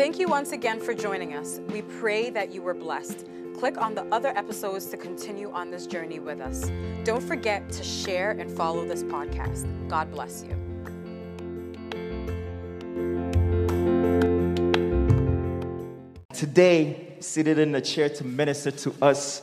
Thank 0.00 0.18
you 0.18 0.28
once 0.28 0.52
again 0.52 0.80
for 0.80 0.94
joining 0.94 1.34
us. 1.34 1.60
We 1.68 1.82
pray 1.82 2.30
that 2.30 2.54
you 2.54 2.62
were 2.62 2.72
blessed. 2.72 3.26
Click 3.58 3.76
on 3.76 3.94
the 3.94 4.06
other 4.06 4.28
episodes 4.28 4.86
to 4.86 4.96
continue 4.96 5.52
on 5.52 5.70
this 5.70 5.86
journey 5.86 6.18
with 6.18 6.40
us. 6.40 6.70
Don't 7.04 7.22
forget 7.22 7.70
to 7.72 7.84
share 7.84 8.30
and 8.30 8.50
follow 8.50 8.86
this 8.86 9.02
podcast. 9.02 9.66
God 9.88 10.10
bless 10.10 10.42
you. 10.42 10.56
Today, 16.32 17.16
seated 17.20 17.58
in 17.58 17.70
the 17.70 17.82
chair 17.82 18.08
to 18.08 18.24
minister 18.24 18.70
to 18.70 18.94
us 19.02 19.42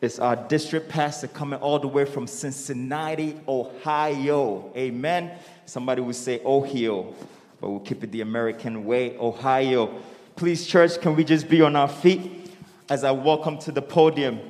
is 0.00 0.20
our 0.20 0.36
district 0.36 0.88
pastor 0.88 1.26
coming 1.26 1.58
all 1.58 1.80
the 1.80 1.88
way 1.88 2.04
from 2.04 2.28
Cincinnati, 2.28 3.34
Ohio. 3.48 4.70
Amen. 4.76 5.32
Somebody 5.64 6.00
would 6.00 6.14
say 6.14 6.40
Ohio, 6.44 7.12
but 7.60 7.70
we'll 7.70 7.80
keep 7.80 8.04
it 8.04 8.12
the 8.12 8.20
American 8.20 8.84
way, 8.84 9.16
Ohio. 9.18 10.02
Please, 10.36 10.66
church, 10.66 11.00
can 11.00 11.16
we 11.16 11.24
just 11.24 11.48
be 11.48 11.62
on 11.62 11.76
our 11.76 11.88
feet 11.88 12.50
as 12.88 13.04
I 13.04 13.10
welcome 13.10 13.58
to 13.60 13.72
the 13.72 13.82
podium 13.82 14.40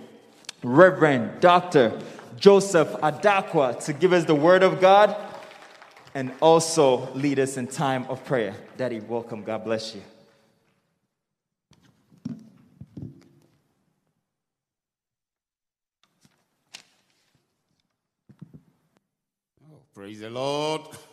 Reverend 0.63 1.41
Dr. 1.41 1.99
Joseph 2.39 2.89
Adakwa 2.89 3.83
to 3.85 3.93
give 3.93 4.13
us 4.13 4.25
the 4.25 4.35
word 4.35 4.63
of 4.63 4.81
God 4.81 5.17
and 6.15 6.33
also 6.41 7.13
lead 7.13 7.39
us 7.39 7.57
in 7.57 7.67
time 7.67 8.05
of 8.09 8.25
prayer. 8.25 8.55
Daddy, 8.77 9.01
welcome. 9.01 9.43
God 9.43 9.65
bless 9.65 9.95
you. 9.95 10.03
Oh, 19.63 19.81
praise 19.95 20.21
the 20.21 20.31
Lord. 20.31 20.83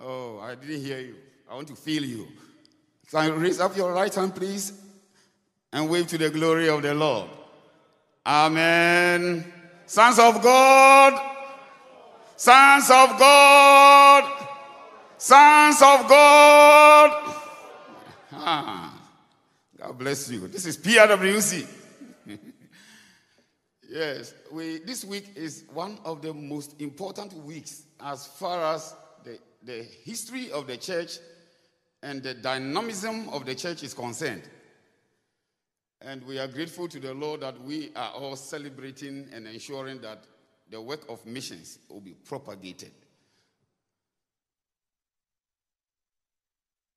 Oh, 0.00 0.40
I 0.40 0.54
didn't 0.54 0.82
hear 0.82 1.00
you. 1.00 1.16
I 1.50 1.54
want 1.54 1.68
to 1.68 1.76
feel 1.76 2.04
you. 2.04 2.28
So 3.08 3.32
raise 3.34 3.60
up 3.60 3.76
your 3.76 3.92
right 3.92 4.12
hand, 4.12 4.34
please, 4.34 4.72
and 5.72 5.88
wave 5.88 6.06
to 6.08 6.18
the 6.18 6.30
glory 6.30 6.68
of 6.68 6.82
the 6.82 6.94
Lord. 6.94 7.28
Amen. 8.26 9.44
Sons 9.86 10.18
of 10.18 10.42
God, 10.42 11.12
sons 12.36 12.90
of 12.90 13.18
God, 13.18 14.46
sons 15.18 15.76
of 15.76 16.08
God. 16.08 17.34
Ah, 18.32 19.00
God 19.78 19.98
bless 19.98 20.30
you. 20.30 20.48
This 20.48 20.66
is 20.66 20.78
PRWC. 20.78 21.66
Yes, 23.94 24.34
we, 24.50 24.78
this 24.78 25.04
week 25.04 25.28
is 25.36 25.66
one 25.72 25.98
of 26.04 26.20
the 26.20 26.34
most 26.34 26.80
important 26.80 27.32
weeks 27.44 27.84
as 28.00 28.26
far 28.26 28.74
as 28.74 28.92
the, 29.64 29.82
history 30.04 30.50
of 30.50 30.66
the 30.66 30.76
church 30.76 31.18
and 32.02 32.22
the 32.22 32.34
dynamism 32.34 33.28
of 33.30 33.46
the 33.46 33.54
church 33.54 33.82
is 33.82 33.94
concerned. 33.94 34.42
And 36.00 36.22
we 36.26 36.38
are 36.38 36.46
grateful 36.46 36.86
to 36.88 37.00
the 37.00 37.14
Lord 37.14 37.40
that 37.40 37.60
we 37.62 37.90
are 37.96 38.12
all 38.12 38.36
celebrating 38.36 39.26
and 39.32 39.46
ensuring 39.46 40.00
that 40.02 40.24
the 40.70 40.80
work 40.80 41.08
of 41.08 41.24
missions 41.24 41.78
will 41.88 42.00
be 42.00 42.12
propagated. 42.12 42.92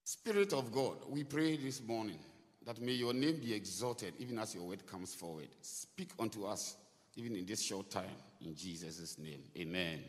Spirit 0.03 0.53
of 0.53 0.71
God, 0.71 0.97
we 1.09 1.23
pray 1.23 1.57
this 1.57 1.81
morning 1.81 2.19
that 2.65 2.81
may 2.81 2.93
your 2.93 3.13
name 3.13 3.37
be 3.37 3.53
exalted 3.53 4.13
even 4.19 4.39
as 4.39 4.55
your 4.55 4.63
word 4.65 4.85
comes 4.85 5.13
forward. 5.13 5.47
Speak 5.61 6.11
unto 6.19 6.45
us 6.45 6.75
even 7.15 7.35
in 7.35 7.45
this 7.45 7.61
short 7.61 7.89
time. 7.89 8.05
In 8.41 8.55
Jesus' 8.55 9.17
name, 9.17 9.43
amen. 9.57 10.03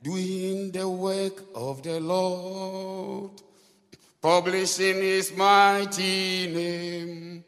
Doing 0.00 0.70
the 0.70 0.88
work 0.88 1.42
of 1.54 1.82
the 1.82 1.98
Lord, 1.98 3.32
publishing 4.22 4.96
his 4.96 5.36
mighty 5.36 6.46
name. 6.46 7.44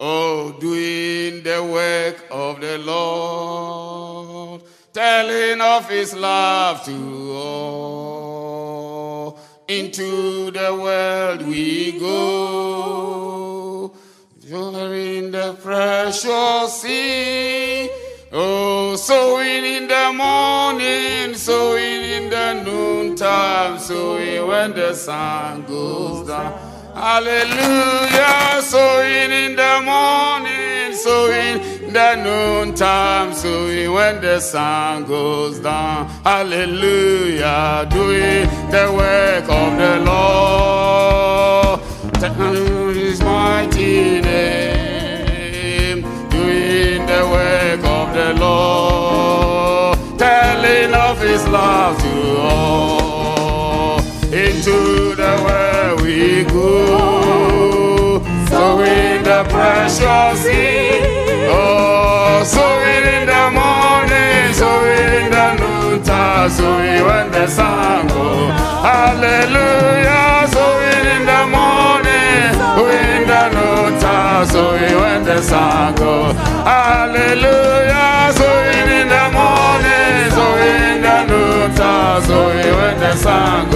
Oh, 0.00 0.52
doing 0.58 1.42
the 1.44 1.62
work 1.62 2.24
of 2.30 2.60
the 2.60 2.78
Lord, 2.78 4.62
telling 4.92 5.60
of 5.60 5.88
his 5.88 6.14
love 6.14 6.84
to 6.84 7.32
all. 7.32 8.18
Into 9.68 10.50
the 10.50 10.74
world 10.74 11.42
we 11.46 11.98
go, 11.98 12.48
in 14.50 15.30
the 15.30 15.54
precious 15.62 16.82
sea. 16.82 17.90
Oh, 18.32 18.96
so 18.96 19.40
in 19.40 19.64
the 20.08 20.14
morning, 20.14 21.34
sowing 21.34 22.02
in 22.16 22.30
the 22.30 22.62
noontime, 22.64 23.78
sowing 23.78 24.46
when 24.46 24.72
the 24.72 24.94
sun 24.94 25.62
goes 25.66 26.26
down. 26.26 26.52
Hallelujah, 26.94 28.62
sowing 28.62 29.30
in 29.30 29.56
the 29.56 29.80
morning, 29.84 30.94
sowing 30.94 31.60
in 31.84 31.92
the 31.92 32.14
noontime, 32.16 33.34
sowing 33.34 33.92
when 33.92 34.20
the 34.22 34.40
sun 34.40 35.04
goes 35.04 35.58
down. 35.58 36.08
Hallelujah, 36.24 37.86
doing 37.90 38.48
the 38.70 38.90
work 38.96 39.48
of 39.60 39.76
the 39.82 40.00
Lord. 40.10 41.80
His 42.96 43.20
mighty 43.20 44.20
name, 44.20 46.02
doing 46.30 47.06
the 47.06 47.22
work 47.30 47.84
of 47.84 48.14
the 48.14 48.34
Lord, 48.40 49.17
telling 50.18 50.92
of 50.92 51.20
his 51.20 51.46
love 51.48 51.96
to 52.02 52.38
all. 52.38 53.98
Into 54.32 55.14
the 55.14 55.34
world 55.44 56.02
we 56.02 56.44
go, 56.44 58.20
so 58.50 58.80
in 58.80 59.22
the 59.22 59.44
precious 59.48 60.42
sea. 60.42 61.00
Oh, 61.50 62.42
so 62.44 62.66
in 62.82 63.26
the 63.26 63.44
morning, 63.58 64.52
so 64.52 64.68
in 64.84 65.30
the 65.30 65.48
noontime, 65.60 66.50
so 66.50 66.68
when 67.06 67.30
the 67.30 67.46
sun 67.46 68.06
goes. 68.08 68.52
Hallelujah, 68.84 70.46
so 70.52 70.64
in 70.92 71.24
the 71.24 71.42
morning, 71.56 72.52
in 73.00 73.26
the 73.32 73.44
noontime, 73.56 74.46
so 74.46 74.62
when 75.00 75.24
the 75.24 75.40
sun 75.40 75.94
goes. 75.94 76.34
Hallelujah, 76.68 78.32
so 78.36 78.48
in 78.76 79.08
the 79.08 79.24
morning, 79.32 79.37
the 83.08 83.16
sun. 83.16 83.70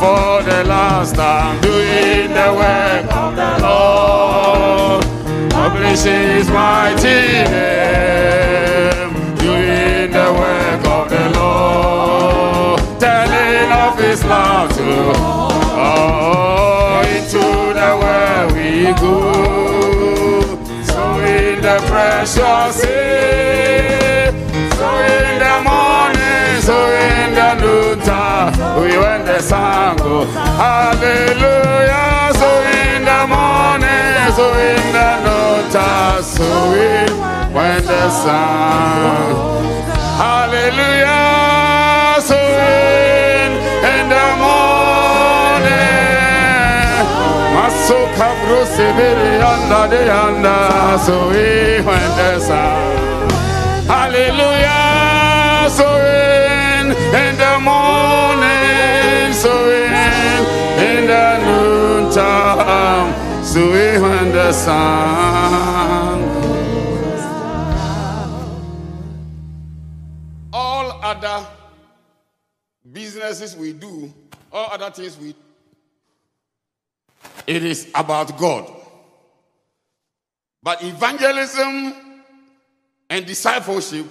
For 0.00 0.42
the 0.42 0.64
last 0.64 1.14
time, 1.14 1.60
doing 1.60 2.32
the 2.32 2.50
work 2.60 3.06
of 3.22 3.36
the 3.36 3.52
Lord, 3.66 5.02
publishing 5.50 6.28
His 6.36 6.48
mighty 6.48 7.20
name, 7.54 9.10
doing 9.36 10.10
the 10.18 10.28
work 10.40 10.84
of 10.98 11.04
the 11.14 11.26
Lord, 11.38 12.80
telling 13.00 13.70
of 13.84 13.98
His 13.98 14.24
love 14.24 14.70
to 14.76 14.90
all. 15.78 17.02
Into 17.16 17.44
the 17.80 17.90
world 18.00 18.48
we 18.56 18.92
go, 19.02 19.14
so 20.90 21.02
in 21.20 21.60
the 21.60 21.76
precious 21.90 22.74
sea, 22.80 24.30
so 24.78 24.88
in 25.16 25.34
the 25.44 25.56
morning, 25.68 26.60
so 26.68 26.78
in 27.02 27.07
the 28.04 28.80
we 28.80 28.96
when 28.98 29.24
the 29.24 29.40
sun 29.40 29.96
goes. 29.96 30.28
Hallelujah, 30.62 32.32
so 32.40 32.50
in 32.78 33.04
the 33.04 33.20
morning, 33.26 34.32
so 34.36 34.46
in 34.68 34.92
the 34.96 35.10
noontime, 35.24 36.22
so 36.22 36.48
in 36.72 37.10
when 37.52 37.82
the 37.84 38.10
sun. 38.10 39.34
Hallelujah, 40.22 42.20
so 42.28 42.38
in 42.38 43.50
in 43.94 44.04
the 44.14 44.26
morning. 44.42 45.78
Masoka 47.54 48.28
brosibiri 48.42 49.32
anda 49.52 49.82
de 49.90 50.02
anda, 50.10 50.56
so 51.04 51.16
in 51.30 51.84
when 51.86 52.10
the 52.18 52.30
sun. 52.40 52.96
Hallelujah, 53.86 55.68
so 55.70 55.88
in 55.96 56.37
in 56.92 57.36
the 57.36 57.58
morning, 57.60 59.32
so 59.32 59.52
in 59.70 59.88
in 60.78 61.06
the 61.06 61.38
noontime, 61.46 63.12
so 63.44 63.70
when 63.70 64.32
the 64.32 64.52
sun. 64.52 66.18
All 70.52 71.00
other 71.02 71.46
businesses 72.92 73.56
we 73.56 73.72
do, 73.72 74.12
all 74.52 74.68
other 74.72 74.90
things 74.90 75.18
we 75.18 75.34
it 77.46 77.64
is 77.64 77.90
about 77.94 78.36
God. 78.38 78.70
But 80.62 80.82
evangelism 80.82 81.94
and 83.08 83.26
discipleship 83.26 84.06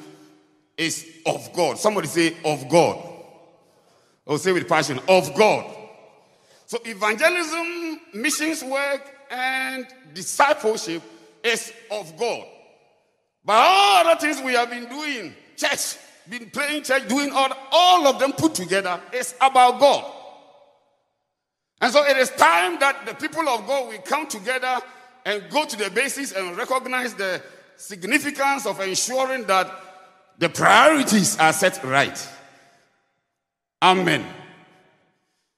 is 0.77 1.06
of 1.25 1.51
God. 1.53 1.77
Somebody 1.77 2.07
say, 2.07 2.38
of 2.45 2.69
God. 2.69 3.03
Or 4.25 4.38
say 4.38 4.51
with 4.51 4.68
passion, 4.68 5.00
of 5.07 5.33
God. 5.35 5.74
So 6.65 6.77
evangelism 6.85 8.01
missions 8.13 8.63
work 8.63 9.01
and 9.31 9.88
discipleship 10.13 11.01
is 11.44 11.71
of 11.89 12.15
God. 12.18 12.45
But 13.44 13.53
all 13.53 14.13
the 14.13 14.19
things 14.19 14.41
we 14.41 14.53
have 14.53 14.69
been 14.69 14.88
doing, 14.89 15.33
church, 15.56 15.95
been 16.29 16.50
playing 16.50 16.83
church, 16.83 17.07
doing 17.07 17.31
all, 17.31 17.50
all 17.71 18.07
of 18.07 18.19
them 18.19 18.33
put 18.33 18.53
together, 18.53 19.00
is 19.13 19.33
about 19.39 19.80
God. 19.80 20.13
And 21.80 21.94
so 21.94 22.03
it 22.03 22.18
is 22.18 22.30
time 22.31 22.80
that 22.80 23.06
the 23.06 23.13
people 23.13 23.47
of 23.47 23.65
God 23.65 23.88
will 23.88 24.00
come 24.00 24.27
together 24.27 24.80
and 25.25 25.44
go 25.50 25.65
to 25.65 25.77
the 25.77 25.89
basis 25.89 26.33
and 26.33 26.57
recognize 26.57 27.13
the 27.13 27.41
significance 27.77 28.65
of 28.65 28.81
ensuring 28.81 29.45
that 29.45 29.71
the 30.38 30.50
priorities 30.50 31.38
are 31.39 31.54
set 31.54 31.84
right. 31.84 32.28
Amen. 33.81 34.25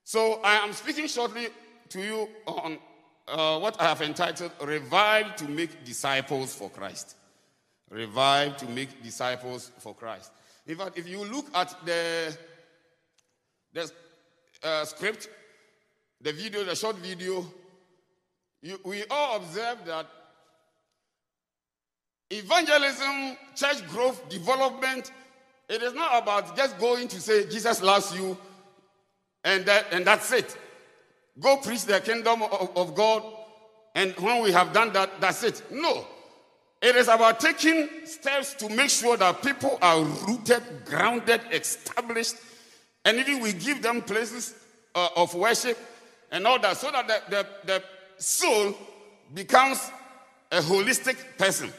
So 0.03 0.41
I 0.43 0.55
am 0.57 0.73
speaking 0.73 1.07
shortly 1.07 1.47
to 1.89 1.99
you 2.01 2.29
on 2.45 2.77
uh, 3.27 3.59
what 3.59 3.79
I 3.79 3.89
have 3.89 4.01
entitled 4.01 4.51
Revive 4.63 5.35
to 5.37 5.45
Make 5.45 5.83
Disciples 5.85 6.55
for 6.55 6.69
Christ. 6.69 7.15
Revive 7.89 8.57
to 8.57 8.65
make 8.67 9.01
disciples 9.01 9.71
for 9.79 9.95
Christ. 9.95 10.31
In 10.67 10.77
fact, 10.77 10.97
if 10.97 11.07
you 11.07 11.25
look 11.25 11.47
at 11.55 11.73
the, 11.83 12.37
the 13.73 13.91
uh, 14.63 14.85
script, 14.85 15.27
the 16.21 16.31
video, 16.31 16.63
the 16.63 16.75
short 16.75 16.97
video, 16.97 17.43
you, 18.61 18.79
we 18.83 19.03
all 19.09 19.37
observe 19.37 19.83
that 19.85 20.05
evangelism, 22.29 23.37
church 23.55 23.87
growth, 23.87 24.27
development, 24.29 25.11
it 25.67 25.83
is 25.83 25.93
not 25.93 26.23
about 26.23 26.55
just 26.55 26.77
going 26.79 27.07
to 27.07 27.21
say 27.21 27.47
Jesus 27.47 27.81
loves 27.81 28.15
you 28.17 28.37
and, 29.43 29.65
that, 29.65 29.87
and 29.91 30.05
that's 30.05 30.31
it. 30.31 30.57
Go 31.39 31.57
preach 31.57 31.85
the 31.85 31.99
kingdom 32.01 32.41
of, 32.43 32.75
of 32.75 32.95
God, 32.95 33.23
and 33.95 34.13
when 34.17 34.43
we 34.43 34.51
have 34.51 34.73
done 34.73 34.91
that, 34.93 35.21
that's 35.21 35.43
it. 35.43 35.63
No. 35.71 36.05
It 36.81 36.95
is 36.95 37.07
about 37.07 37.39
taking 37.39 37.89
steps 38.05 38.53
to 38.55 38.69
make 38.69 38.89
sure 38.89 39.17
that 39.17 39.41
people 39.41 39.77
are 39.81 40.01
rooted, 40.01 40.63
grounded, 40.85 41.41
established, 41.51 42.35
and 43.05 43.17
even 43.17 43.41
we 43.41 43.53
give 43.53 43.81
them 43.81 44.01
places 44.01 44.55
uh, 44.95 45.09
of 45.15 45.33
worship 45.33 45.77
and 46.31 46.45
all 46.47 46.59
that 46.59 46.77
so 46.77 46.91
that 46.91 47.07
the, 47.07 47.21
the, 47.29 47.47
the 47.65 47.83
soul 48.17 48.75
becomes 49.33 49.91
a 50.51 50.59
holistic 50.59 51.17
person. 51.37 51.71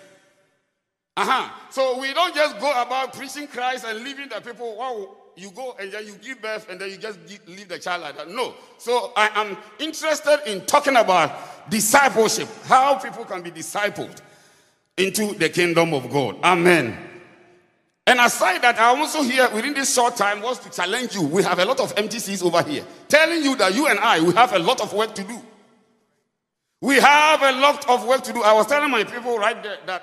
Uh-huh. 1.20 1.50
So 1.68 2.00
we 2.00 2.14
don't 2.14 2.34
just 2.34 2.58
go 2.58 2.70
about 2.80 3.12
preaching 3.12 3.46
Christ 3.46 3.84
and 3.86 4.02
leaving 4.02 4.30
the 4.30 4.40
people, 4.40 4.74
wow, 4.74 5.16
you 5.36 5.50
go 5.50 5.76
and 5.78 5.92
then 5.92 6.06
you 6.06 6.14
give 6.14 6.40
birth 6.40 6.66
and 6.70 6.80
then 6.80 6.88
you 6.88 6.96
just 6.96 7.18
give, 7.26 7.46
leave 7.46 7.68
the 7.68 7.78
child 7.78 8.00
like 8.02 8.16
that. 8.16 8.30
No. 8.30 8.54
So 8.78 9.12
I 9.14 9.28
am 9.34 9.58
interested 9.78 10.40
in 10.46 10.64
talking 10.64 10.96
about 10.96 11.68
discipleship, 11.68 12.48
how 12.64 12.94
people 12.94 13.26
can 13.26 13.42
be 13.42 13.50
discipled 13.50 14.22
into 14.96 15.34
the 15.34 15.50
kingdom 15.50 15.92
of 15.92 16.10
God. 16.10 16.36
Amen. 16.42 16.96
And 18.06 18.18
aside 18.18 18.62
that, 18.62 18.78
I 18.78 18.98
also 18.98 19.22
here 19.22 19.48
within 19.50 19.74
this 19.74 19.94
short 19.94 20.16
time 20.16 20.40
was 20.40 20.58
to 20.60 20.70
challenge 20.70 21.14
you. 21.14 21.22
We 21.22 21.42
have 21.42 21.58
a 21.58 21.66
lot 21.66 21.80
of 21.80 21.94
MTCs 21.96 22.42
over 22.42 22.62
here, 22.62 22.84
telling 23.08 23.42
you 23.42 23.56
that 23.56 23.74
you 23.74 23.88
and 23.88 23.98
I, 23.98 24.20
we 24.20 24.32
have 24.32 24.54
a 24.54 24.58
lot 24.58 24.80
of 24.80 24.94
work 24.94 25.14
to 25.16 25.22
do. 25.22 25.38
We 26.80 26.96
have 26.96 27.42
a 27.42 27.60
lot 27.60 27.88
of 27.90 28.06
work 28.06 28.22
to 28.22 28.32
do. 28.32 28.42
I 28.42 28.54
was 28.54 28.66
telling 28.66 28.90
my 28.90 29.04
people 29.04 29.38
right 29.38 29.62
there 29.62 29.76
that 29.84 30.02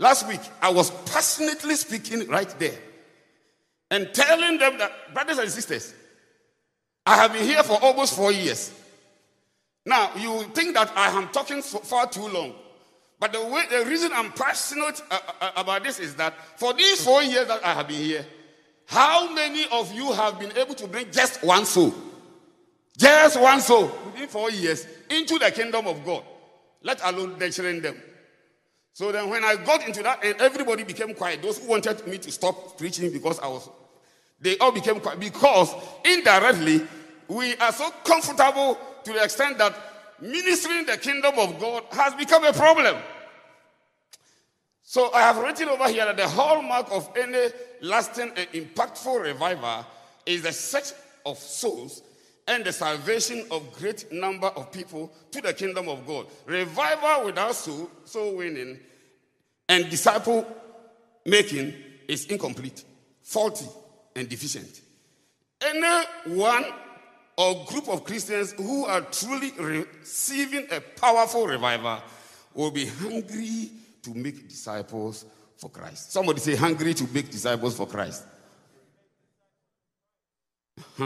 last 0.00 0.26
week 0.26 0.40
I 0.60 0.70
was 0.70 0.90
passionately 1.12 1.76
speaking 1.76 2.26
right 2.28 2.52
there 2.58 2.76
and 3.90 4.12
telling 4.12 4.58
them 4.58 4.78
that, 4.78 5.14
brothers 5.14 5.38
and 5.38 5.50
sisters, 5.50 5.94
I 7.06 7.16
have 7.16 7.32
been 7.32 7.44
here 7.44 7.62
for 7.62 7.78
almost 7.82 8.16
four 8.16 8.32
years. 8.32 8.72
Now, 9.86 10.10
you 10.16 10.42
think 10.54 10.74
that 10.74 10.92
I 10.96 11.08
am 11.16 11.28
talking 11.28 11.62
for 11.62 11.80
far 11.80 12.08
too 12.08 12.26
long. 12.28 12.54
But 13.18 13.32
the, 13.32 13.44
way, 13.44 13.64
the 13.70 13.84
reason 13.84 14.10
I'm 14.14 14.32
passionate 14.32 15.02
uh, 15.10 15.18
uh, 15.26 15.32
uh, 15.40 15.50
about 15.56 15.84
this 15.84 15.98
is 15.98 16.14
that 16.16 16.34
for 16.58 16.72
these 16.72 17.04
four 17.04 17.22
years 17.22 17.48
that 17.48 17.64
I 17.64 17.74
have 17.74 17.88
been 17.88 17.96
here, 17.96 18.26
how 18.86 19.32
many 19.32 19.66
of 19.72 19.92
you 19.92 20.12
have 20.12 20.38
been 20.38 20.56
able 20.56 20.74
to 20.74 20.86
bring 20.86 21.10
just 21.10 21.44
one 21.44 21.64
soul? 21.64 21.94
Just 22.96 23.40
one 23.40 23.60
soul 23.60 23.90
within 24.06 24.28
four 24.28 24.50
years 24.50 24.86
into 25.08 25.38
the 25.38 25.50
kingdom 25.50 25.86
of 25.86 26.04
God, 26.04 26.24
let 26.82 27.00
alone 27.04 27.38
lecturing 27.38 27.82
them. 27.82 27.96
So 29.00 29.10
then, 29.10 29.30
when 29.30 29.42
I 29.42 29.56
got 29.56 29.86
into 29.86 30.02
that, 30.02 30.22
and 30.22 30.38
everybody 30.42 30.84
became 30.84 31.14
quiet, 31.14 31.40
those 31.40 31.56
who 31.56 31.68
wanted 31.68 32.06
me 32.06 32.18
to 32.18 32.30
stop 32.30 32.76
preaching 32.76 33.10
because 33.10 33.38
I 33.38 33.48
was, 33.48 33.66
they 34.38 34.58
all 34.58 34.72
became 34.72 35.00
quiet 35.00 35.18
because 35.18 35.74
indirectly 36.04 36.86
we 37.26 37.56
are 37.56 37.72
so 37.72 37.88
comfortable 38.04 38.76
to 39.04 39.12
the 39.14 39.24
extent 39.24 39.56
that 39.56 39.74
ministering 40.20 40.84
the 40.84 40.98
kingdom 40.98 41.38
of 41.38 41.58
God 41.58 41.84
has 41.92 42.12
become 42.12 42.44
a 42.44 42.52
problem. 42.52 42.94
So 44.82 45.10
I 45.14 45.22
have 45.22 45.38
written 45.38 45.70
over 45.70 45.88
here 45.88 46.04
that 46.04 46.18
the 46.18 46.28
hallmark 46.28 46.92
of 46.92 47.08
any 47.16 47.52
lasting 47.80 48.32
and 48.36 48.50
impactful 48.50 49.22
revival 49.22 49.86
is 50.26 50.42
the 50.42 50.52
search 50.52 50.92
of 51.24 51.38
souls 51.38 52.02
and 52.46 52.66
the 52.66 52.72
salvation 52.72 53.46
of 53.50 53.72
great 53.72 54.12
number 54.12 54.48
of 54.48 54.70
people 54.70 55.10
to 55.30 55.40
the 55.40 55.54
kingdom 55.54 55.88
of 55.88 56.06
God. 56.06 56.26
Revival 56.44 57.24
without 57.24 57.54
soul, 57.54 57.90
soul 58.04 58.36
winning, 58.36 58.78
and 59.70 59.88
disciple 59.88 60.44
making 61.24 61.72
is 62.08 62.26
incomplete, 62.26 62.84
faulty, 63.22 63.66
and 64.16 64.28
deficient. 64.28 64.80
Anyone 65.64 66.64
or 67.38 67.64
group 67.66 67.88
of 67.88 68.04
Christians 68.04 68.52
who 68.52 68.84
are 68.84 69.00
truly 69.02 69.52
receiving 69.52 70.66
a 70.72 70.80
powerful 70.80 71.46
revival 71.46 72.02
will 72.52 72.72
be 72.72 72.86
hungry 72.86 73.70
to 74.02 74.10
make 74.12 74.48
disciples 74.48 75.24
for 75.56 75.70
Christ. 75.70 76.10
Somebody 76.10 76.40
say, 76.40 76.56
hungry 76.56 76.92
to 76.94 77.04
make 77.14 77.30
disciples 77.30 77.76
for 77.76 77.86
Christ. 77.86 78.24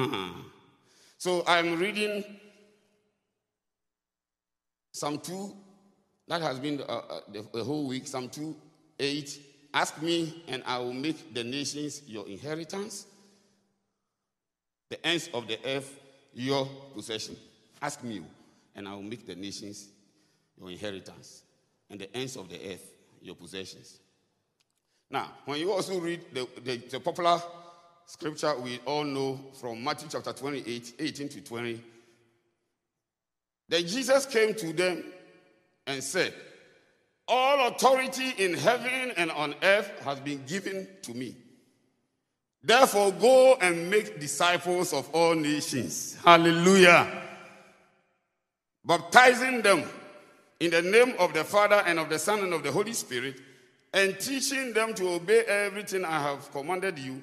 so 1.18 1.44
I'm 1.46 1.78
reading 1.78 2.24
Psalm 4.90 5.18
2, 5.18 5.54
that 6.28 6.40
has 6.42 6.58
been 6.58 6.80
uh, 6.80 6.84
uh, 6.84 7.20
the, 7.32 7.44
the 7.52 7.64
whole 7.64 7.86
week, 7.86 8.06
Psalm 8.06 8.28
2, 8.28 8.54
8. 8.98 9.40
Ask 9.74 10.00
me, 10.00 10.42
and 10.48 10.62
I 10.66 10.78
will 10.78 10.92
make 10.92 11.34
the 11.34 11.44
nations 11.44 12.02
your 12.06 12.26
inheritance, 12.28 13.06
the 14.88 15.04
ends 15.04 15.28
of 15.34 15.48
the 15.48 15.58
earth 15.66 15.98
your 16.32 16.66
possession. 16.94 17.36
Ask 17.82 18.02
me, 18.04 18.22
and 18.74 18.88
I 18.88 18.94
will 18.94 19.02
make 19.02 19.26
the 19.26 19.34
nations 19.34 19.88
your 20.58 20.70
inheritance, 20.70 21.42
and 21.90 22.00
the 22.00 22.16
ends 22.16 22.36
of 22.36 22.48
the 22.48 22.72
earth 22.72 22.90
your 23.20 23.34
possessions. 23.34 23.98
Now, 25.10 25.30
when 25.44 25.60
you 25.60 25.72
also 25.72 25.98
read 25.98 26.20
the, 26.32 26.48
the, 26.62 26.76
the 26.76 27.00
popular 27.00 27.40
scripture 28.06 28.54
we 28.58 28.80
all 28.84 29.04
know 29.04 29.40
from 29.60 29.82
Matthew 29.82 30.08
chapter 30.10 30.32
28, 30.32 30.94
18 30.98 31.28
to 31.28 31.40
20, 31.40 31.80
then 33.68 33.86
Jesus 33.86 34.26
came 34.26 34.54
to 34.54 34.72
them 34.72 35.04
and 35.86 36.02
said, 36.02 36.34
All 37.28 37.68
authority 37.68 38.34
in 38.38 38.54
heaven 38.54 39.12
and 39.16 39.30
on 39.30 39.54
earth 39.62 39.90
has 40.04 40.20
been 40.20 40.44
given 40.46 40.88
to 41.02 41.14
me. 41.14 41.36
Therefore, 42.62 43.12
go 43.12 43.56
and 43.60 43.90
make 43.90 44.18
disciples 44.18 44.92
of 44.94 45.08
all 45.14 45.34
nations. 45.34 46.16
Hallelujah. 46.24 47.22
Baptizing 48.84 49.60
them 49.60 49.84
in 50.60 50.70
the 50.70 50.80
name 50.80 51.14
of 51.18 51.34
the 51.34 51.44
Father 51.44 51.82
and 51.86 51.98
of 51.98 52.08
the 52.08 52.18
Son 52.18 52.40
and 52.40 52.54
of 52.54 52.62
the 52.62 52.72
Holy 52.72 52.94
Spirit, 52.94 53.38
and 53.92 54.18
teaching 54.18 54.72
them 54.72 54.94
to 54.94 55.08
obey 55.10 55.40
everything 55.44 56.04
I 56.04 56.20
have 56.20 56.50
commanded 56.52 56.98
you. 56.98 57.22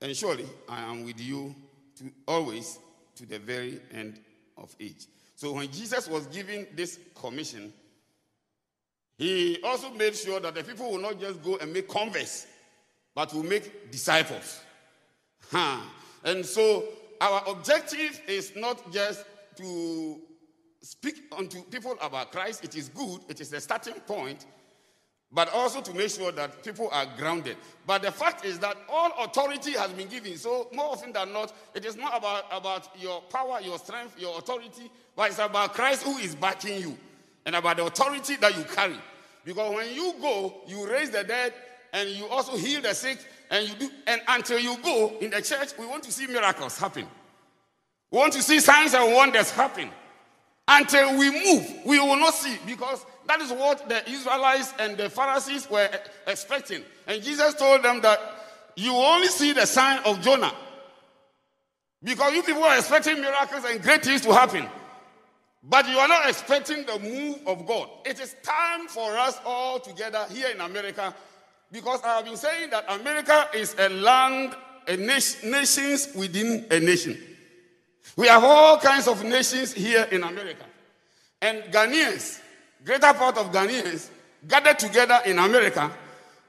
And 0.00 0.14
surely 0.16 0.46
I 0.68 0.82
am 0.82 1.04
with 1.04 1.20
you 1.20 1.54
to 1.98 2.12
always 2.26 2.78
to 3.16 3.26
the 3.26 3.38
very 3.38 3.80
end 3.92 4.20
of 4.58 4.74
age. 4.80 5.06
So 5.36 5.52
when 5.52 5.70
Jesus 5.70 6.08
was 6.08 6.26
giving 6.26 6.66
this 6.74 6.98
commission, 7.14 7.72
he 9.16 9.60
also 9.62 9.90
made 9.90 10.14
sure 10.16 10.40
that 10.40 10.54
the 10.54 10.64
people 10.64 10.90
will 10.90 10.98
not 10.98 11.20
just 11.20 11.42
go 11.42 11.56
and 11.58 11.72
make 11.72 11.88
converts, 11.88 12.46
but 13.14 13.32
will 13.32 13.44
make 13.44 13.90
disciples. 13.90 14.60
Huh. 15.50 15.80
And 16.24 16.44
so 16.44 16.84
our 17.20 17.42
objective 17.46 18.20
is 18.26 18.52
not 18.56 18.92
just 18.92 19.24
to 19.56 20.20
speak 20.82 21.22
unto 21.36 21.62
people 21.64 21.96
about 22.02 22.32
Christ. 22.32 22.64
It 22.64 22.74
is 22.76 22.88
good, 22.88 23.20
it 23.28 23.40
is 23.40 23.52
a 23.52 23.60
starting 23.60 23.94
point, 23.94 24.46
but 25.30 25.48
also 25.54 25.80
to 25.80 25.94
make 25.94 26.10
sure 26.10 26.32
that 26.32 26.64
people 26.64 26.88
are 26.90 27.06
grounded. 27.16 27.56
But 27.86 28.02
the 28.02 28.10
fact 28.10 28.44
is 28.44 28.58
that 28.60 28.76
all 28.88 29.12
authority 29.24 29.72
has 29.72 29.92
been 29.92 30.08
given. 30.08 30.36
So 30.36 30.68
more 30.72 30.86
often 30.86 31.12
than 31.12 31.32
not, 31.32 31.52
it 31.74 31.84
is 31.84 31.94
not 31.94 32.16
about, 32.16 32.44
about 32.50 33.00
your 33.00 33.22
power, 33.22 33.60
your 33.60 33.78
strength, 33.78 34.18
your 34.18 34.38
authority, 34.38 34.90
but 35.14 35.30
it's 35.30 35.38
about 35.38 35.72
Christ 35.72 36.02
who 36.02 36.18
is 36.18 36.34
backing 36.34 36.80
you 36.80 36.98
and 37.46 37.54
about 37.54 37.76
the 37.76 37.84
authority 37.84 38.36
that 38.36 38.56
you 38.56 38.64
carry. 38.64 38.98
Because 39.44 39.74
when 39.74 39.94
you 39.94 40.14
go, 40.20 40.62
you 40.66 40.88
raise 40.88 41.10
the 41.10 41.24
dead 41.24 41.52
and 41.92 42.08
you 42.08 42.26
also 42.26 42.56
heal 42.56 42.80
the 42.80 42.94
sick 42.94 43.18
and 43.50 43.68
you 43.68 43.74
do 43.74 43.90
and 44.06 44.20
until 44.28 44.58
you 44.58 44.76
go 44.78 45.12
in 45.20 45.30
the 45.30 45.40
church 45.40 45.68
we 45.78 45.86
want 45.86 46.02
to 46.02 46.10
see 46.10 46.26
miracles 46.26 46.78
happen 46.78 47.06
we 48.10 48.18
want 48.18 48.32
to 48.32 48.42
see 48.42 48.58
signs 48.58 48.94
and 48.94 49.14
wonders 49.14 49.50
happen 49.50 49.90
Until 50.66 51.18
we 51.18 51.30
move, 51.30 51.84
we 51.84 51.98
will 52.00 52.16
not 52.16 52.32
see 52.32 52.56
because 52.66 53.04
that 53.26 53.40
is 53.40 53.50
what 53.50 53.86
the 53.88 54.08
Israelites 54.08 54.72
and 54.78 54.96
the 54.96 55.10
Pharisees 55.10 55.68
were 55.68 55.90
expecting. 56.26 56.82
And 57.06 57.22
Jesus 57.22 57.54
told 57.54 57.82
them 57.82 58.00
that 58.00 58.18
you 58.74 58.92
only 58.92 59.28
see 59.28 59.52
the 59.52 59.66
sign 59.66 60.00
of 60.04 60.22
Jonah 60.22 60.52
because 62.02 62.32
you 62.32 62.42
people 62.42 62.64
are 62.64 62.76
expecting 62.76 63.20
miracles 63.20 63.64
and 63.66 63.82
great 63.82 64.04
things 64.04 64.22
to 64.22 64.32
happen. 64.32 64.66
But 65.66 65.88
you 65.88 65.98
are 65.98 66.08
not 66.08 66.28
expecting 66.28 66.84
the 66.84 66.98
move 66.98 67.38
of 67.46 67.66
God. 67.66 67.88
It 68.04 68.20
is 68.20 68.36
time 68.42 68.86
for 68.86 69.16
us 69.16 69.40
all 69.46 69.80
together 69.80 70.26
here 70.30 70.48
in 70.48 70.60
America 70.60 71.14
because 71.72 72.02
I 72.02 72.16
have 72.16 72.24
been 72.26 72.36
saying 72.36 72.70
that 72.70 72.84
America 72.88 73.48
is 73.54 73.74
a 73.78 73.88
land, 73.88 74.54
a 74.86 74.96
nation, 74.96 75.50
nations 75.50 76.08
within 76.14 76.66
a 76.70 76.80
nation. 76.80 77.18
We 78.16 78.26
have 78.28 78.44
all 78.44 78.78
kinds 78.78 79.08
of 79.08 79.24
nations 79.24 79.72
here 79.72 80.06
in 80.12 80.22
America. 80.22 80.64
And 81.40 81.62
Ghanaians, 81.64 82.40
greater 82.84 83.12
part 83.14 83.38
of 83.38 83.50
Ghanaians, 83.50 84.10
gathered 84.46 84.78
together 84.78 85.20
in 85.24 85.38
America, 85.38 85.90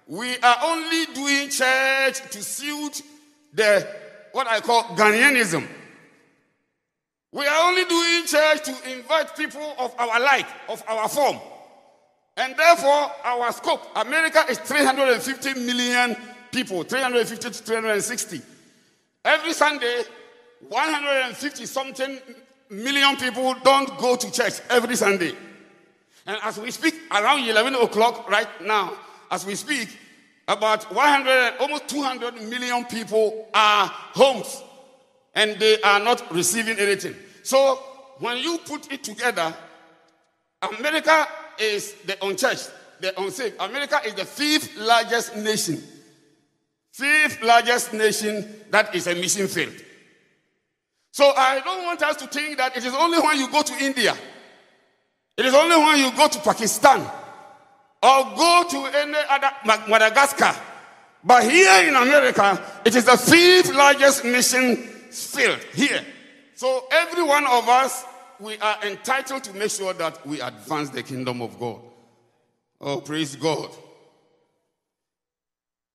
we 0.07 0.37
are 0.39 0.57
only 0.63 1.05
doing 1.13 1.49
church 1.49 2.21
to 2.31 2.43
suit 2.43 3.01
the 3.53 3.87
what 4.33 4.47
I 4.47 4.59
call 4.59 4.83
Ghanaianism. 4.95 5.65
We 7.35 7.45
are 7.45 7.67
only 7.67 7.83
doing 7.83 8.25
church 8.25 8.63
to 8.63 8.93
invite 8.93 9.35
people 9.35 9.75
of 9.77 9.93
our 9.99 10.21
like, 10.21 10.47
of 10.69 10.81
our 10.87 11.09
form. 11.09 11.37
And 12.37 12.55
therefore, 12.55 13.11
our 13.25 13.51
scope, 13.51 13.81
America 13.93 14.45
is 14.49 14.57
350 14.59 15.55
million 15.55 16.15
people, 16.49 16.83
350 16.83 17.49
to 17.49 17.51
360. 17.51 18.41
Every 19.25 19.51
Sunday, 19.51 20.03
150 20.69 21.65
something 21.65 22.19
million 22.69 23.17
people 23.17 23.53
don't 23.65 23.97
go 23.97 24.15
to 24.15 24.31
church 24.31 24.61
every 24.69 24.95
Sunday. 24.95 25.33
And 26.25 26.37
as 26.41 26.57
we 26.57 26.71
speak, 26.71 26.95
around 27.11 27.45
11 27.45 27.75
o'clock 27.75 28.29
right 28.29 28.47
now, 28.61 28.93
as 29.29 29.45
we 29.45 29.55
speak, 29.55 29.89
about 30.47 30.85
100, 30.85 31.55
almost 31.59 31.89
200 31.89 32.35
million 32.43 32.85
people 32.85 33.49
are 33.53 33.87
homes 33.87 34.63
and 35.33 35.59
they 35.59 35.81
are 35.81 35.99
not 35.99 36.33
receiving 36.33 36.79
anything. 36.79 37.13
So 37.45 37.75
when 38.17 38.39
you 38.39 38.57
put 38.57 38.91
it 38.91 39.03
together, 39.03 39.53
America 40.63 41.27
is 41.59 41.93
the 42.05 42.17
unchurched, 42.25 42.71
the 42.99 43.21
unsaved. 43.21 43.57
America 43.59 44.01
is 44.03 44.15
the 44.15 44.25
fifth 44.25 44.75
largest 44.77 45.35
nation. 45.35 45.81
Fifth 46.91 47.43
largest 47.43 47.93
nation 47.93 48.63
that 48.71 48.95
is 48.95 49.05
a 49.05 49.13
mission 49.13 49.47
field. 49.47 49.75
So 51.11 51.31
I 51.37 51.59
don't 51.59 51.83
want 51.83 52.01
us 52.01 52.15
to 52.15 52.27
think 52.27 52.57
that 52.57 52.75
it 52.75 52.83
is 52.83 52.95
only 52.95 53.19
when 53.19 53.37
you 53.37 53.51
go 53.51 53.61
to 53.61 53.73
India, 53.79 54.15
it 55.37 55.45
is 55.45 55.53
only 55.53 55.77
when 55.77 55.99
you 55.99 56.17
go 56.17 56.27
to 56.27 56.39
Pakistan 56.39 57.01
or 58.01 58.23
go 58.35 58.65
to 58.71 58.85
any 58.97 59.17
other 59.29 59.51
Madagascar. 59.87 60.55
But 61.23 61.43
here 61.43 61.89
in 61.89 61.95
America, 61.95 62.81
it 62.83 62.95
is 62.95 63.05
the 63.05 63.17
fifth 63.17 63.71
largest 63.75 64.25
mission 64.25 64.77
field 65.11 65.59
here. 65.75 66.03
So 66.55 66.85
every 66.89 67.23
one 67.23 67.45
of 67.45 67.67
us, 67.67 68.05
we 68.39 68.57
are 68.59 68.77
entitled 68.85 69.43
to 69.43 69.53
make 69.53 69.71
sure 69.71 69.93
that 69.93 70.25
we 70.25 70.39
advance 70.41 70.89
the 70.89 71.03
kingdom 71.03 71.41
of 71.41 71.59
God. 71.59 71.81
Oh, 72.79 73.01
praise 73.01 73.35
God. 73.35 73.69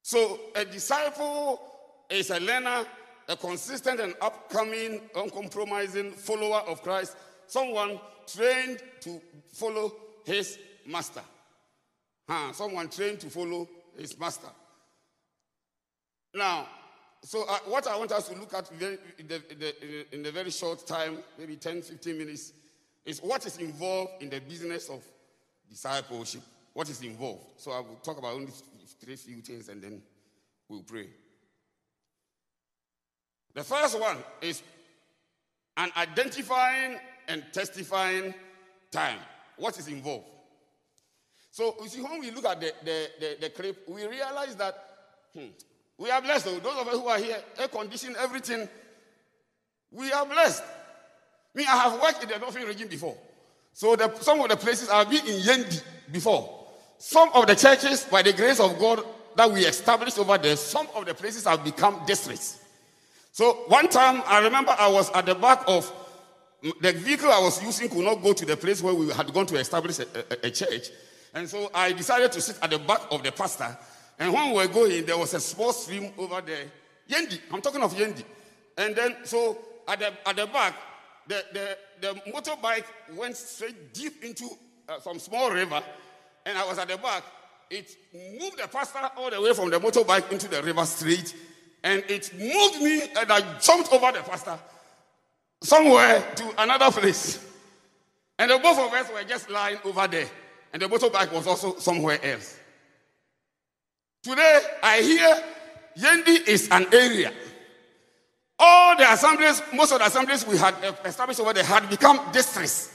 So 0.03 0.39
a 0.55 0.65
disciple 0.65 1.61
is 2.11 2.31
a 2.31 2.41
learner, 2.41 2.85
a 3.29 3.37
consistent 3.37 4.01
and 4.01 4.15
upcoming, 4.21 5.01
uncompromising 5.15 6.13
follower 6.13 6.61
of 6.67 6.83
Christ, 6.83 7.17
someone 7.47 7.99
trained 8.27 8.83
to 9.01 9.21
follow 9.53 9.95
his 10.25 10.59
master. 10.87 11.23
Huh, 12.29 12.53
someone 12.53 12.89
trained 12.89 13.21
to 13.21 13.31
follow 13.31 13.69
his 13.97 14.19
master. 14.19 14.49
Now, 16.35 16.67
so 17.23 17.45
uh, 17.49 17.59
what 17.67 17.87
I 17.87 17.97
want 17.97 18.13
us 18.13 18.29
to 18.29 18.35
look 18.39 18.55
at 18.55 18.69
very, 18.71 18.99
in, 19.19 19.27
the, 19.27 19.43
in, 19.51 19.59
the, 19.59 20.15
in 20.15 20.23
the 20.23 20.33
very 20.33 20.51
short 20.51 20.87
time, 20.87 21.19
maybe 21.39 21.57
10, 21.57 21.83
15 21.83 22.19
minutes, 22.19 22.53
is 23.05 23.21
what 23.21 23.45
is 23.47 23.59
involved 23.59 24.23
in 24.23 24.31
the 24.31 24.41
business 24.41 24.89
of 24.89 25.03
discipleship. 25.69 26.43
What 26.73 26.89
is 26.89 27.03
involved? 27.03 27.43
So 27.57 27.73
I 27.73 27.81
will 27.81 27.99
talk 28.03 28.19
about 28.19 28.35
only 28.35 28.53
three 29.01 29.17
few 29.17 29.41
things 29.43 29.69
and 29.69 29.83
then 29.83 30.03
we'll 30.69 30.83
pray. 30.83 31.09
The 33.55 33.65
first 33.65 33.99
one 33.99 34.19
is 34.41 34.63
an 35.77 35.91
identifying 35.97 36.99
and 37.29 37.45
testifying 37.53 38.35
time. 38.91 39.19
What 39.57 39.79
is 39.79 39.89
involved? 39.89 40.27
So 41.51 41.75
you 41.83 41.89
see, 41.89 42.01
when 42.01 42.21
we 42.21 42.31
look 42.31 42.45
at 42.45 42.61
the, 42.61 42.73
the, 42.85 43.09
the, 43.19 43.37
the 43.41 43.51
clip, 43.51 43.89
we 43.89 44.07
realize 44.07 44.55
that 44.57 44.75
hmm, 45.35 45.47
we 46.01 46.11
are 46.11 46.23
blessed. 46.23 46.47
Though. 46.47 46.59
Those 46.59 46.81
of 46.81 46.89
us 46.89 46.95
who 46.95 47.07
are 47.09 47.19
here, 47.19 47.37
air 47.59 47.69
conditioned, 47.69 48.17
everything, 48.19 48.67
we 49.93 50.11
are 50.11 50.25
blessed. 50.25 50.63
Me, 51.55 51.65
I 51.65 51.77
have 51.77 52.01
worked 52.01 52.23
in 52.23 52.29
the 52.31 52.39
Northern 52.39 52.67
region 52.67 52.89
before. 52.89 53.17
So 53.75 53.97
the, 53.97 54.13
some 54.21 54.41
of 54.41 54.49
the 54.49 54.57
places 54.57 54.89
I've 54.89 55.11
been 55.11 55.27
in 55.27 55.41
Yendi 55.41 55.83
before. 56.11 56.57
Some 56.99 57.31
of 57.35 57.47
the 57.47 57.55
churches, 57.55 58.05
by 58.05 58.23
the 58.23 58.33
grace 58.33 58.61
of 58.61 58.79
God, 58.79 59.05
that 59.37 59.51
we 59.51 59.61
established 59.61 60.19
over 60.19 60.39
there, 60.39 60.57
some 60.57 60.89
of 60.95 61.05
the 61.05 61.15
places 61.15 61.45
have 61.45 61.63
become 61.63 62.03
districts. 62.07 62.61
So 63.33 63.53
one 63.69 63.89
time, 63.89 64.23
I 64.27 64.41
remember 64.41 64.75
I 64.79 64.89
was 64.89 65.11
at 65.13 65.27
the 65.27 65.35
back 65.35 65.65
of 65.67 65.93
mm, 66.63 66.73
the 66.81 66.93
vehicle 66.93 67.31
I 67.31 67.41
was 67.41 67.63
using 67.63 67.89
could 67.89 68.05
not 68.05 68.23
go 68.23 68.33
to 68.33 68.45
the 68.45 68.57
place 68.57 68.83
where 68.83 68.95
we 68.95 69.11
had 69.13 69.33
gone 69.33 69.47
to 69.47 69.57
establish 69.57 69.99
a, 69.99 70.07
a, 70.15 70.47
a 70.49 70.51
church. 70.51 70.89
And 71.35 71.49
so 71.49 71.71
I 71.75 71.93
decided 71.93 72.33
to 72.33 72.41
sit 72.41 72.59
at 72.63 72.71
the 72.71 72.79
back 72.79 73.03
of 73.11 73.23
the 73.23 73.33
pastor. 73.33 73.77
And 74.21 74.35
when 74.35 74.51
we 74.51 74.57
were 74.57 74.69
going, 74.69 75.07
there 75.07 75.17
was 75.17 75.33
a 75.33 75.41
small 75.41 75.73
stream 75.73 76.13
over 76.19 76.43
there. 76.43 76.67
Yendi, 77.09 77.41
I'm 77.51 77.63
talking 77.63 77.83
of 77.83 77.95
Yendi. 77.95 78.23
And 78.77 78.95
then, 78.95 79.17
so 79.25 79.57
at 79.89 79.99
the, 79.99 80.13
at 80.29 80.37
the 80.37 80.47
back, 80.47 80.75
the, 81.27 81.43
the, 81.55 81.79
the 82.03 82.31
motorbike 82.31 82.85
went 83.17 83.35
straight 83.35 83.95
deep 83.95 84.23
into 84.23 84.47
uh, 84.87 85.01
some 85.01 85.19
small 85.19 85.51
river. 85.51 85.83
And 86.45 86.59
I 86.59 86.67
was 86.67 86.79
at 86.79 86.89
the 86.89 86.99
back. 86.99 87.25
It 87.71 87.97
moved 88.39 88.59
the 88.59 88.69
pastor 88.69 88.99
all 89.17 89.31
the 89.31 89.41
way 89.41 89.55
from 89.55 89.71
the 89.71 89.81
motorbike 89.81 90.31
into 90.31 90.49
the 90.49 90.63
river 90.63 90.85
straight. 90.85 91.35
And 91.83 92.05
it 92.09 92.31
moved 92.39 92.83
me, 92.83 93.01
and 93.17 93.33
I 93.33 93.59
jumped 93.59 93.91
over 93.91 94.13
the 94.13 94.21
pastor 94.21 94.59
somewhere 95.63 96.23
to 96.37 96.63
another 96.63 96.91
place. 96.91 97.43
And 98.39 98.51
the 98.51 98.59
both 98.59 98.79
of 98.79 98.93
us 98.93 99.11
were 99.11 99.25
just 99.25 99.49
lying 99.49 99.79
over 99.85 100.07
there. 100.07 100.29
And 100.75 100.83
the 100.83 100.87
motorbike 100.89 101.33
was 101.33 101.47
also 101.47 101.79
somewhere 101.79 102.23
else. 102.23 102.60
Today, 104.23 104.61
I 104.83 105.01
hear 105.01 105.43
Yendi 105.97 106.47
is 106.47 106.69
an 106.71 106.87
area. 106.93 107.33
All 108.59 108.97
the 108.97 109.11
assemblies, 109.11 109.63
most 109.73 109.93
of 109.93 109.99
the 110.01 110.07
assemblies 110.07 110.47
we 110.47 110.59
had 110.59 110.75
established 111.05 111.41
over 111.41 111.55
there 111.55 111.65
had 111.65 111.89
become 111.89 112.21
districts. 112.31 112.95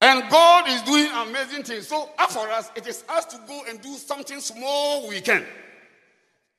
And 0.00 0.30
God 0.30 0.68
is 0.68 0.82
doing 0.82 1.08
amazing 1.12 1.64
things. 1.64 1.88
So, 1.88 2.08
for 2.28 2.48
us, 2.50 2.70
it 2.76 2.86
is 2.86 3.04
us 3.08 3.26
to 3.26 3.40
go 3.48 3.62
and 3.68 3.82
do 3.82 3.94
something 3.94 4.40
small 4.40 5.08
we 5.08 5.20
can. 5.20 5.44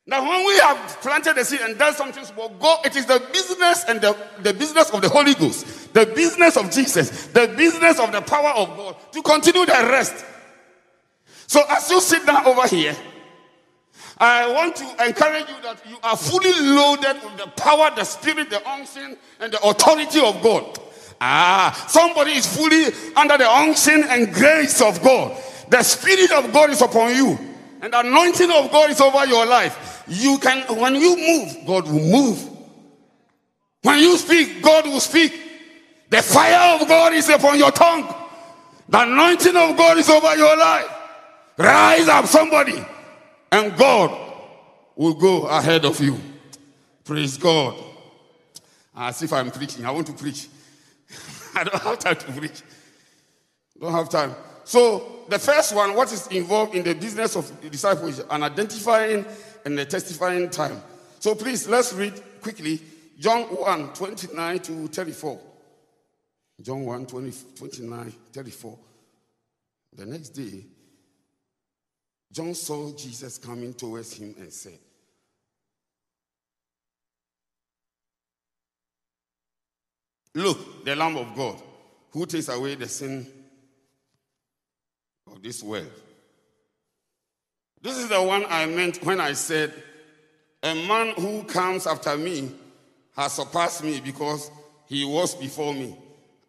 Now, 0.06 0.28
when 0.28 0.46
we 0.46 0.58
have 0.60 1.00
planted 1.02 1.36
the 1.36 1.46
seed 1.46 1.62
and 1.62 1.78
done 1.78 1.94
something 1.94 2.26
small, 2.26 2.52
it 2.84 2.96
is 2.96 3.06
the 3.06 3.24
business 3.32 3.86
and 3.88 4.02
the, 4.02 4.18
the 4.42 4.54
business 4.54 4.90
of 4.90 5.02
the 5.02 5.10
Holy 5.10 5.34
Ghost, 5.36 5.94
the 5.94 6.06
business 6.08 6.58
of 6.58 6.70
Jesus, 6.70 7.28
the 7.28 7.54
business 7.56 8.00
of 8.00 8.12
the 8.12 8.22
power 8.22 8.50
of 8.50 8.76
God 8.76 8.96
to 9.14 9.22
continue 9.22 9.66
the 9.66 9.88
rest. 9.90 10.26
So, 11.48 11.62
as 11.70 11.90
you 11.90 12.02
sit 12.02 12.26
down 12.26 12.46
over 12.46 12.68
here, 12.68 12.96
I 14.22 14.51
want 14.54 14.75
to 14.75 14.84
encourage 15.04 15.50
you 15.50 15.56
that 15.63 15.82
you 15.90 15.98
are 16.04 16.16
fully 16.16 16.54
loaded 16.54 17.24
with 17.24 17.38
the 17.38 17.48
power, 17.58 17.90
the 17.96 18.04
spirit, 18.04 18.51
the 18.51 18.66
unction, 18.70 19.18
and 19.40 19.51
the 19.51 19.60
authority 19.68 20.24
of 20.24 20.44
God. 20.44 20.78
Ah, 21.20 21.86
somebody 21.90 22.34
is 22.34 22.46
fully 22.46 22.86
under 23.16 23.38
the 23.38 23.50
unction 23.50 24.04
and 24.04 24.32
grace 24.32 24.80
of 24.80 25.01
God. 25.01 25.36
The 25.70 25.82
Spirit 25.82 26.32
of 26.34 26.54
God 26.54 26.70
is 26.70 26.82
upon 26.82 27.16
you, 27.16 27.40
and 27.82 27.94
the 27.94 28.00
anointing 28.00 28.51
of 28.51 28.72
God 28.72 28.92
is 28.92 29.01
over 29.01 29.25
your 29.25 29.46
life. 29.46 30.04
You 30.08 30.38
can, 30.38 30.68
when 30.78 30.96
you 30.96 31.16
move, 31.16 31.66
God 31.66 31.86
will 31.86 32.00
move. 32.00 32.48
When 33.82 34.00
you 34.00 34.18
speak, 34.18 34.62
God 34.62 34.86
will 34.86 35.00
speak. 35.00 35.34
The 36.10 36.22
fire 36.22 36.80
of 36.80 36.88
God 36.88 37.13
is 37.13 37.28
upon 37.30 37.58
your 37.58 37.72
tongue. 37.72 38.13
The 38.90 39.01
anointing 39.01 39.56
of 39.56 39.78
God 39.78 39.98
is 39.98 40.10
over 40.10 40.36
your 40.36 40.58
life. 40.58 40.90
Rise 41.58 42.08
up, 42.08 42.25
somebody, 42.25 42.84
and 43.51 43.75
God 43.77 44.17
will 44.96 45.13
go 45.13 45.48
ahead 45.48 45.86
of 45.86 46.00
you. 46.00 46.20
Praise 47.03 47.38
God. 47.38 47.75
Ah, 48.96 49.08
As 49.08 49.22
if 49.22 49.34
I'm 49.34 49.51
preaching, 49.51 49.86
I 49.86 49.91
want 49.91 50.08
to 50.08 50.13
preach. 50.13 50.48
I 51.55 51.63
don't 51.63 51.81
have 51.81 52.00
time 52.00 52.15
to 52.15 52.31
preach. 52.31 52.62
Don't 53.79 53.91
have 53.91 54.10
time. 54.10 54.36
So, 54.63 55.25
the 55.27 55.39
first 55.39 55.75
one, 55.75 55.96
what 55.96 56.12
is 56.13 56.27
involved 56.27 56.75
in 56.75 56.84
the 56.84 56.93
business 56.93 57.36
of 57.36 57.51
discipleship? 57.72 58.27
An 58.29 58.43
identifying 58.43 59.25
and 59.65 59.79
a 59.79 59.86
testifying 59.86 60.50
time. 60.50 60.81
So, 61.20 61.36
please, 61.36 61.67
let's 61.67 61.93
read 61.93 62.13
quickly 62.41 62.79
John 63.17 63.43
1 63.43 63.93
29 63.93 64.60
to 64.60 64.88
34. 64.88 65.39
John 66.62 66.86
1 66.86 67.05
20, 67.08 67.34
29, 67.55 68.13
34. 68.31 68.79
The 69.98 70.05
next 70.05 70.29
day, 70.29 70.65
John 72.32 72.54
saw 72.54 72.96
Jesus 72.96 73.38
coming 73.38 73.74
towards 73.74 74.14
him 74.14 74.36
and 74.40 74.52
said, 74.52 74.80
Look, 80.34 80.86
the 80.86 80.96
Lamb 80.96 81.18
of 81.18 81.36
God, 81.36 81.62
who 82.12 82.26
takes 82.26 82.48
away 82.48 82.76
the 82.76 82.88
sin 82.88 83.28
of 85.30 85.44
this 85.44 85.62
world. 85.62 85.92
This 87.82 87.98
is 87.98 88.08
the 88.08 88.22
one 88.22 88.46
I 88.48 88.66
meant 88.66 89.04
when 89.04 89.20
I 89.20 89.34
said, 89.34 89.74
A 90.64 90.74
man 90.74 91.14
who 91.16 91.44
comes 91.44 91.86
after 91.86 92.16
me 92.16 92.52
has 93.16 93.34
surpassed 93.34 93.84
me 93.84 94.00
because 94.00 94.50
he 94.88 95.04
was 95.04 95.36
before 95.36 95.74
me. 95.74 95.98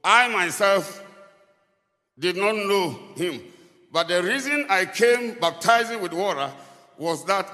I 0.04 0.28
myself 0.28 1.02
did 2.18 2.36
not 2.36 2.54
know 2.54 2.98
him, 3.16 3.40
but 3.92 4.08
the 4.08 4.22
reason 4.22 4.66
I 4.68 4.86
came 4.86 5.34
baptizing 5.34 6.00
with 6.00 6.12
water 6.12 6.50
was 6.98 7.24
that 7.26 7.48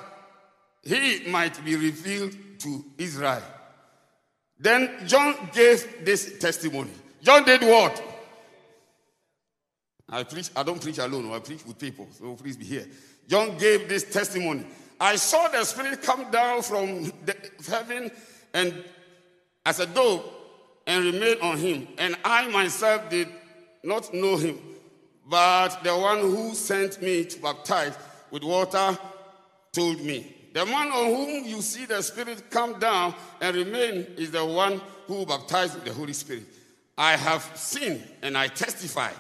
he 0.83 1.25
might 1.29 1.63
be 1.65 1.77
revealed 1.77 2.35
to 2.61 2.85
Israel. 2.97 3.43
Then 4.59 5.07
John 5.07 5.35
gave 5.53 6.05
this 6.05 6.39
testimony. 6.39 6.91
John 7.23 7.45
did 7.45 7.63
what? 7.63 8.03
I 10.09 10.23
preach, 10.23 10.51
I 10.57 10.63
don't 10.63 10.81
preach 10.81 10.99
alone, 10.99 11.31
I 11.33 11.39
preach 11.41 11.67
with 11.67 11.79
people, 11.79 12.09
so 12.13 12.35
please 12.35 12.57
be 12.57 12.65
here. 12.65 12.87
John 13.29 13.59
gave 13.59 13.89
this 13.89 14.05
testimony. 14.05 14.65
I 14.99 15.17
saw 15.17 15.49
the 15.49 15.65
Spirit 15.65 16.03
come 16.03 16.31
down 16.31 16.63
from 16.63 17.13
heaven 17.69 18.11
and 18.55 18.85
as 19.67 19.81
a 19.81 19.87
dove 19.87 20.25
and 20.87 21.05
remain 21.05 21.37
on 21.43 21.59
him. 21.59 21.89
And 21.99 22.17
I 22.25 22.49
myself 22.49 23.11
did 23.11 23.29
not 23.85 24.13
know 24.15 24.37
him, 24.37 24.59
but 25.29 25.83
the 25.85 25.95
one 25.97 26.21
who 26.21 26.55
sent 26.55 27.03
me 27.03 27.25
to 27.25 27.41
baptize 27.41 27.97
with 28.31 28.43
water 28.43 28.99
told 29.73 30.01
me. 30.01 30.35
The 30.55 30.65
man 30.65 30.89
on 30.89 31.07
whom 31.07 31.45
you 31.45 31.61
see 31.61 31.85
the 31.85 32.03
Spirit 32.03 32.51
come 32.51 32.79
down 32.79 33.15
and 33.41 33.55
remain 33.55 34.07
is 34.17 34.31
the 34.31 34.45
one 34.45 34.81
who 35.07 35.27
baptized 35.27 35.75
with 35.75 35.85
the 35.85 35.93
Holy 35.93 36.15
Spirit. 36.15 36.45
I 36.97 37.13
have 37.17 37.49
seen 37.55 38.03
and 38.23 38.37
I 38.37 38.49
testify 38.49 39.11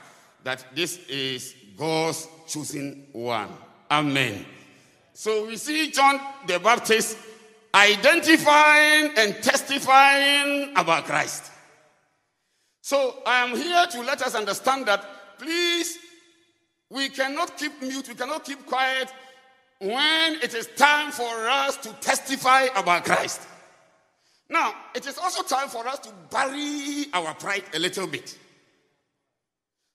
that 0.45 0.65
this 0.75 0.99
is 1.09 1.55
God's 1.77 2.27
chosen 2.47 3.07
one. 3.12 3.50
Amen. 3.91 4.45
So 5.12 5.47
we 5.47 5.57
see 5.57 5.91
John 5.91 6.19
the 6.47 6.59
Baptist 6.59 7.19
identifying 7.75 9.12
and 9.17 9.43
testifying 9.43 10.73
about 10.75 11.05
Christ. 11.05 11.53
So 12.81 13.23
I 13.27 13.45
am 13.45 13.57
here 13.57 13.87
to 13.93 14.00
let 14.00 14.23
us 14.23 14.35
understand 14.35 14.87
that 14.87 15.05
please, 15.38 15.99
we 16.90 17.09
cannot 17.09 17.57
keep 17.57 17.80
mute, 17.83 18.09
we 18.09 18.14
cannot 18.14 18.45
keep 18.45 18.64
quiet 18.66 19.12
when 19.80 20.35
it 20.42 20.54
is 20.54 20.68
time 20.76 21.12
for 21.12 21.49
us 21.49 21.76
to 21.78 21.92
testify 22.00 22.62
about 22.76 23.04
Christ. 23.04 23.47
Now, 24.50 24.75
it 24.95 25.07
is 25.07 25.18
also 25.18 25.42
time 25.42 25.68
for 25.68 25.87
us 25.87 25.99
to 26.00 26.11
bury 26.30 27.07
our 27.12 27.35
pride 27.35 27.64
a 27.75 27.78
little 27.78 28.07
bit. 28.07 28.37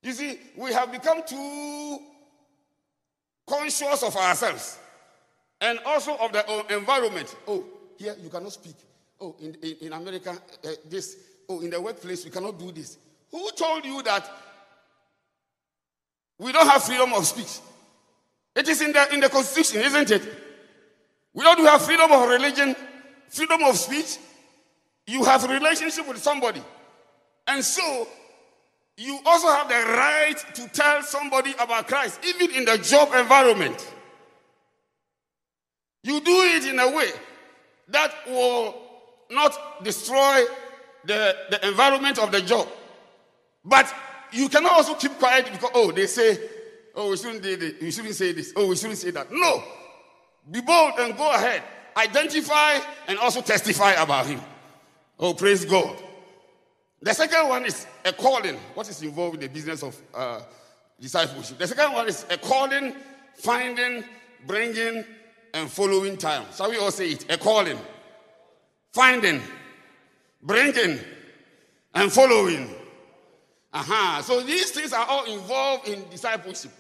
You 0.03 0.12
see, 0.12 0.39
we 0.55 0.71
have 0.73 0.91
become 0.91 1.23
too 1.25 2.00
conscious 3.47 4.03
of 4.03 4.15
ourselves 4.15 4.77
and 5.59 5.79
also 5.85 6.15
of 6.17 6.31
the 6.33 6.75
environment. 6.75 7.35
Oh, 7.47 7.63
here 7.97 8.15
you 8.21 8.29
cannot 8.29 8.51
speak. 8.51 8.75
Oh, 9.19 9.35
in, 9.39 9.55
in, 9.63 9.75
in 9.81 9.93
America, 9.93 10.31
uh, 10.31 10.69
this. 10.89 11.17
Oh, 11.50 11.62
in 11.62 11.69
the 11.69 11.81
workplace, 11.81 12.25
we 12.25 12.31
cannot 12.31 12.59
do 12.59 12.71
this. 12.71 12.97
Who 13.31 13.50
told 13.51 13.85
you 13.85 14.01
that 14.03 14.29
we 16.39 16.51
don't 16.51 16.67
have 16.67 16.83
freedom 16.83 17.13
of 17.13 17.25
speech? 17.25 17.59
It 18.55 18.67
is 18.67 18.81
in 18.81 18.91
the, 18.91 19.13
in 19.13 19.19
the 19.19 19.29
Constitution, 19.29 19.81
isn't 19.81 20.11
it? 20.11 20.22
We 21.33 21.43
don't 21.43 21.59
have 21.65 21.81
freedom 21.81 22.11
of 22.11 22.29
religion, 22.29 22.75
freedom 23.29 23.63
of 23.63 23.75
speech. 23.77 24.17
You 25.07 25.24
have 25.24 25.43
a 25.43 25.48
relationship 25.48 26.07
with 26.07 26.19
somebody. 26.19 26.61
And 27.48 27.63
so, 27.63 28.07
you 28.96 29.19
also 29.25 29.48
have 29.48 29.67
the 29.67 29.74
right 29.74 30.35
to 30.53 30.67
tell 30.69 31.01
somebody 31.01 31.53
about 31.59 31.87
Christ, 31.87 32.19
even 32.24 32.55
in 32.55 32.65
the 32.65 32.77
job 32.77 33.11
environment. 33.13 33.91
You 36.03 36.22
do 36.22 36.31
it 36.31 36.65
in 36.65 36.79
a 36.79 36.91
way 36.91 37.09
that 37.87 38.13
will 38.27 38.75
not 39.31 39.83
destroy 39.83 40.43
the, 41.05 41.35
the 41.50 41.67
environment 41.67 42.19
of 42.19 42.31
the 42.31 42.41
job. 42.41 42.67
But 43.65 43.93
you 44.33 44.50
cannot 44.50 44.74
also 44.74 44.96
keep 44.96 45.13
quiet 45.19 45.50
because, 45.51 45.72
oh, 45.74 45.91
they 45.91 46.07
say, 46.07 46.37
oh, 46.96 47.11
we 47.11 47.17
shouldn't 47.17 47.43
do 47.43 47.55
this, 47.55 47.74
we 47.81 47.91
shouldn't 47.91 48.15
say 48.15 48.31
this, 48.31 48.53
oh, 48.55 48.67
we 48.67 48.75
shouldn't 48.75 49.00
say 49.00 49.11
that. 49.11 49.31
No. 49.31 49.63
Be 50.50 50.61
bold 50.61 50.93
and 51.00 51.15
go 51.15 51.31
ahead. 51.31 51.63
Identify 51.96 52.79
and 53.07 53.17
also 53.19 53.41
testify 53.41 53.91
about 53.93 54.25
him. 54.25 54.41
Oh, 55.19 55.33
praise 55.33 55.63
God. 55.63 55.96
The 57.01 57.13
second 57.13 57.50
one 57.50 57.65
is 57.65 57.85
a 58.03 58.13
calling. 58.13 58.55
What 58.74 58.89
is 58.89 59.01
involved 59.01 59.35
in 59.35 59.41
the 59.41 59.50
business 59.50 59.83
of 59.83 59.96
uh, 60.13 60.41
discipleship? 61.00 61.57
The 61.57 61.67
second 61.67 61.93
one 61.93 62.07
is 62.07 62.25
a 62.29 62.37
calling, 62.37 62.96
finding, 63.35 64.03
bringing, 64.48 65.03
and 65.53 65.69
following 65.69 66.17
time. 66.17 66.46
Shall 66.55 66.69
we 66.69 66.77
all 66.77 66.91
say 66.91 67.11
it? 67.11 67.31
A 67.31 67.37
calling, 67.37 67.77
finding, 68.91 69.41
bringing, 70.41 71.00
and 71.93 72.11
following. 72.11 72.74
Aha. 73.74 74.20
Uh-huh. 74.20 74.22
So 74.22 74.42
these 74.42 74.72
things 74.72 74.94
are 74.94 75.05
all 75.07 75.25
involved 75.25 75.88
in 75.88 76.07
discipleship. 76.09 76.72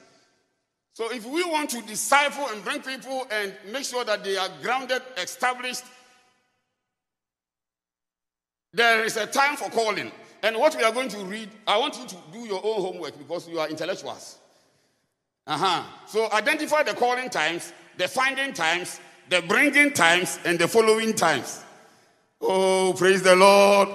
So 0.93 1.11
if 1.11 1.25
we 1.25 1.43
want 1.43 1.71
to 1.71 1.81
disciple 1.81 2.47
and 2.49 2.63
bring 2.63 2.81
people 2.81 3.25
and 3.31 3.51
make 3.71 3.83
sure 3.83 4.05
that 4.05 4.23
they 4.23 4.37
are 4.37 4.49
grounded, 4.61 5.01
established, 5.17 5.83
there 8.73 9.03
is 9.03 9.17
a 9.17 9.25
time 9.25 9.55
for 9.55 9.69
calling. 9.69 10.11
And 10.43 10.57
what 10.57 10.75
we 10.75 10.83
are 10.83 10.91
going 10.91 11.09
to 11.09 11.17
read, 11.25 11.49
I 11.65 11.79
want 11.79 11.97
you 11.97 12.05
to 12.05 12.17
do 12.31 12.39
your 12.39 12.61
own 12.63 12.81
homework 12.81 13.17
because 13.17 13.47
you 13.47 13.59
are 13.59 13.69
intellectuals. 13.69 14.37
Uh-huh. 15.47 15.83
So 16.05 16.31
identify 16.31 16.83
the 16.83 16.93
calling 16.93 17.29
times, 17.29 17.73
the 17.97 18.07
finding 18.07 18.53
times, 18.53 18.99
the 19.29 19.41
bringing 19.47 19.93
times, 19.93 20.37
and 20.45 20.59
the 20.59 20.67
following 20.67 21.13
times. 21.13 21.63
Oh, 22.39 22.93
praise 22.95 23.23
the 23.23 23.35
Lord. 23.35 23.89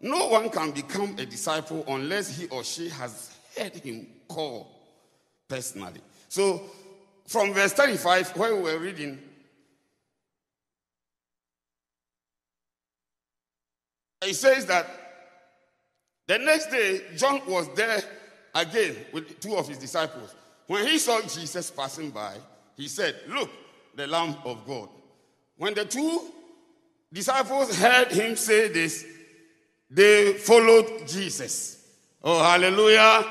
No 0.00 0.28
one 0.28 0.48
can 0.48 0.70
become 0.70 1.14
a 1.18 1.26
disciple 1.26 1.84
unless 1.86 2.36
he 2.38 2.46
or 2.48 2.64
she 2.64 2.88
has 2.88 3.36
heard 3.56 3.74
him 3.74 4.06
call 4.28 4.70
personally. 5.46 6.00
So, 6.28 6.62
from 7.26 7.52
verse 7.52 7.72
35, 7.74 8.36
where 8.36 8.56
we 8.56 8.62
were 8.62 8.78
reading, 8.78 9.18
it 14.22 14.34
says 14.34 14.66
that 14.66 14.86
the 16.26 16.38
next 16.38 16.70
day, 16.70 17.02
John 17.16 17.42
was 17.46 17.68
there 17.74 18.00
again 18.54 18.96
with 19.12 19.40
two 19.40 19.56
of 19.56 19.68
his 19.68 19.78
disciples. 19.78 20.34
When 20.66 20.86
he 20.86 20.98
saw 20.98 21.20
Jesus 21.22 21.70
passing 21.70 22.10
by, 22.10 22.36
he 22.76 22.88
said, 22.88 23.16
Look, 23.28 23.50
the 23.96 24.06
Lamb 24.06 24.36
of 24.44 24.64
God. 24.66 24.88
When 25.56 25.74
the 25.74 25.84
two 25.84 26.20
disciples 27.12 27.76
heard 27.76 28.12
him 28.12 28.36
say 28.36 28.68
this, 28.68 29.04
they 29.90 30.34
followed 30.34 31.06
Jesus. 31.06 31.84
Oh, 32.22 32.42
hallelujah. 32.42 33.24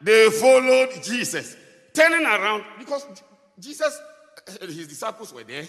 They 0.00 0.30
followed 0.30 1.02
Jesus. 1.02 1.56
Turning 1.92 2.24
around, 2.24 2.64
because 2.78 3.06
Jesus, 3.58 4.00
eh, 4.46 4.66
his 4.66 4.86
disciples 4.86 5.32
were 5.32 5.42
there. 5.42 5.64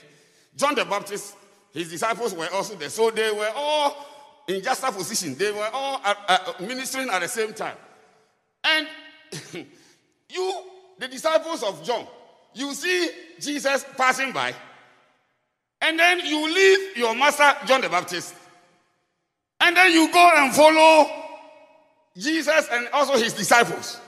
John 0.56 0.76
the 0.76 0.86
Baptist, 0.86 1.36
his 1.74 1.90
disciples 1.90 2.34
were 2.34 2.50
also 2.54 2.76
there. 2.76 2.90
So 2.90 3.10
they 3.12 3.32
were 3.32 3.52
all 3.56 4.06
in 4.48 4.62
just 4.62 4.84
a 4.84 4.92
position. 4.92 5.36
They 5.36 5.52
were 5.52 5.70
all 5.74 6.02
ministering 6.60 7.10
at 7.10 7.22
the 7.22 7.28
same 7.28 7.54
time. 7.54 7.78
And 8.64 8.88
you, 10.30 10.54
the 11.00 11.08
disciples 11.08 11.64
of 11.64 11.84
John, 11.84 12.06
you 12.54 12.74
see 12.74 13.10
Jesus 13.40 13.86
passing 13.98 14.32
by 14.32 14.54
and 15.82 15.98
then 15.98 16.20
you 16.26 16.54
leave 16.54 16.98
your 16.98 17.16
master, 17.16 17.56
John 17.66 17.82
the 17.82 17.90
Baptist. 17.90 18.36
And 19.60 19.76
then 19.76 19.92
you 19.92 20.12
go 20.12 20.32
and 20.36 20.54
follow 20.54 21.10
Jesus 22.18 22.68
and 22.72 22.88
also 22.94 23.18
his 23.18 23.34
disciples. 23.34 24.00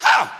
How? 0.00 0.30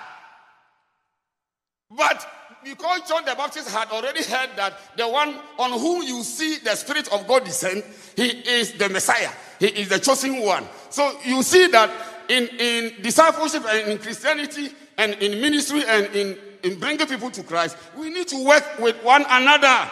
But 1.90 2.26
because 2.64 3.08
John 3.08 3.24
the 3.24 3.34
Baptist 3.34 3.70
had 3.70 3.88
already 3.90 4.22
heard 4.24 4.50
that 4.56 4.78
the 4.96 5.08
one 5.08 5.36
on 5.58 5.78
whom 5.78 6.02
you 6.02 6.22
see 6.22 6.58
the 6.58 6.74
Spirit 6.74 7.12
of 7.12 7.26
God 7.26 7.44
descend, 7.44 7.84
he 8.16 8.28
is 8.28 8.72
the 8.72 8.88
Messiah. 8.88 9.30
He 9.60 9.66
is 9.66 9.88
the 9.88 9.98
chosen 9.98 10.42
one. 10.42 10.64
So 10.90 11.18
you 11.24 11.42
see 11.42 11.68
that 11.68 11.90
in, 12.28 12.48
in 12.58 13.02
discipleship 13.02 13.62
and 13.68 13.92
in 13.92 13.98
Christianity 13.98 14.70
and 14.98 15.14
in 15.14 15.40
ministry 15.40 15.82
and 15.86 16.06
in, 16.06 16.38
in 16.64 16.78
bringing 16.78 17.06
people 17.06 17.30
to 17.30 17.42
Christ, 17.42 17.76
we 17.96 18.10
need 18.10 18.28
to 18.28 18.44
work 18.44 18.64
with 18.78 19.02
one 19.04 19.24
another. 19.28 19.90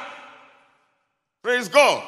Praise 1.42 1.68
God. 1.68 2.02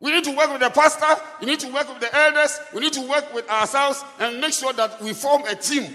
We 0.00 0.12
need 0.12 0.24
to 0.24 0.34
work 0.34 0.50
with 0.50 0.60
the 0.62 0.70
pastor, 0.70 1.22
we 1.40 1.46
need 1.46 1.60
to 1.60 1.70
work 1.72 1.88
with 1.88 2.00
the 2.00 2.14
elders, 2.16 2.58
we 2.74 2.80
need 2.80 2.94
to 2.94 3.06
work 3.06 3.34
with 3.34 3.48
ourselves 3.50 4.02
and 4.18 4.40
make 4.40 4.54
sure 4.54 4.72
that 4.72 5.00
we 5.02 5.12
form 5.12 5.44
a 5.46 5.54
team. 5.54 5.94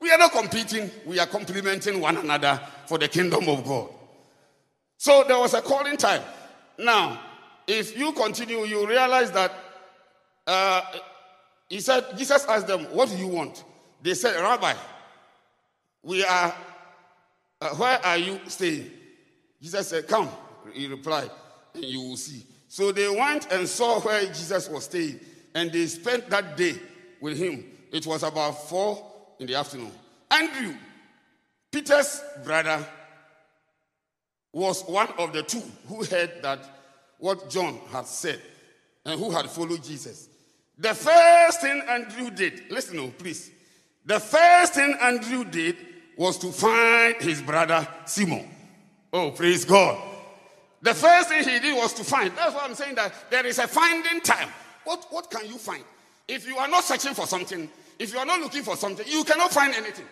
We 0.00 0.10
are 0.10 0.16
not 0.16 0.32
competing, 0.32 0.90
we 1.04 1.18
are 1.18 1.26
complementing 1.26 2.00
one 2.00 2.16
another 2.16 2.58
for 2.86 2.96
the 2.96 3.08
kingdom 3.08 3.46
of 3.48 3.64
God. 3.64 3.90
So 4.96 5.24
there 5.28 5.38
was 5.38 5.52
a 5.52 5.60
calling 5.60 5.98
time. 5.98 6.22
Now, 6.78 7.20
if 7.66 7.96
you 7.96 8.12
continue, 8.12 8.64
you 8.64 8.86
realize 8.86 9.30
that 9.32 9.52
uh, 10.46 10.82
he 11.68 11.80
said, 11.80 12.04
Jesus 12.16 12.44
asked 12.46 12.66
them, 12.66 12.84
What 12.86 13.10
do 13.10 13.16
you 13.16 13.28
want? 13.28 13.64
They 14.02 14.14
said, 14.14 14.40
Rabbi, 14.40 14.74
we 16.02 16.24
are, 16.24 16.54
uh, 17.60 17.68
where 17.76 18.04
are 18.04 18.16
you 18.16 18.40
staying? 18.48 18.90
Jesus 19.60 19.88
said, 19.88 20.08
Come. 20.08 20.28
He 20.72 20.86
replied, 20.86 21.30
and 21.74 21.84
you 21.84 22.00
will 22.00 22.16
see. 22.16 22.44
So 22.70 22.92
they 22.92 23.08
went 23.08 23.50
and 23.50 23.68
saw 23.68 23.98
where 23.98 24.24
Jesus 24.26 24.68
was 24.68 24.84
staying, 24.84 25.18
and 25.56 25.72
they 25.72 25.86
spent 25.86 26.30
that 26.30 26.56
day 26.56 26.76
with 27.20 27.36
him. 27.36 27.64
It 27.90 28.06
was 28.06 28.22
about 28.22 28.68
four 28.68 29.04
in 29.40 29.48
the 29.48 29.56
afternoon. 29.56 29.90
Andrew, 30.30 30.76
Peter's 31.72 32.22
brother, 32.44 32.86
was 34.52 34.84
one 34.84 35.08
of 35.18 35.32
the 35.32 35.42
two 35.42 35.64
who 35.88 36.04
heard 36.04 36.30
that 36.42 36.60
what 37.18 37.50
John 37.50 37.76
had 37.90 38.06
said 38.06 38.40
and 39.04 39.18
who 39.18 39.32
had 39.32 39.50
followed 39.50 39.82
Jesus. 39.82 40.28
The 40.78 40.94
first 40.94 41.62
thing 41.62 41.82
Andrew 41.88 42.30
did, 42.30 42.70
listen, 42.70 42.98
no, 42.98 43.08
please. 43.08 43.50
The 44.04 44.20
first 44.20 44.74
thing 44.74 44.96
Andrew 45.00 45.42
did 45.42 45.76
was 46.16 46.38
to 46.38 46.52
find 46.52 47.16
his 47.16 47.42
brother 47.42 47.86
Simon. 48.06 48.48
Oh, 49.12 49.32
praise 49.32 49.64
God. 49.64 50.09
The 50.82 50.94
first 50.94 51.28
thing 51.28 51.44
he 51.44 51.58
did 51.58 51.76
was 51.76 51.92
to 51.94 52.04
find. 52.04 52.34
That's 52.36 52.54
why 52.54 52.62
I'm 52.64 52.74
saying 52.74 52.94
that 52.94 53.12
there 53.30 53.44
is 53.44 53.58
a 53.58 53.66
finding 53.66 54.20
time. 54.22 54.48
What, 54.84 55.06
what 55.10 55.30
can 55.30 55.46
you 55.46 55.58
find? 55.58 55.84
If 56.26 56.46
you 56.46 56.56
are 56.56 56.68
not 56.68 56.84
searching 56.84 57.12
for 57.12 57.26
something, 57.26 57.68
if 57.98 58.12
you 58.12 58.18
are 58.18 58.24
not 58.24 58.40
looking 58.40 58.62
for 58.62 58.76
something, 58.76 59.04
you 59.08 59.24
cannot 59.24 59.52
find 59.52 59.74
anything. 59.74 60.06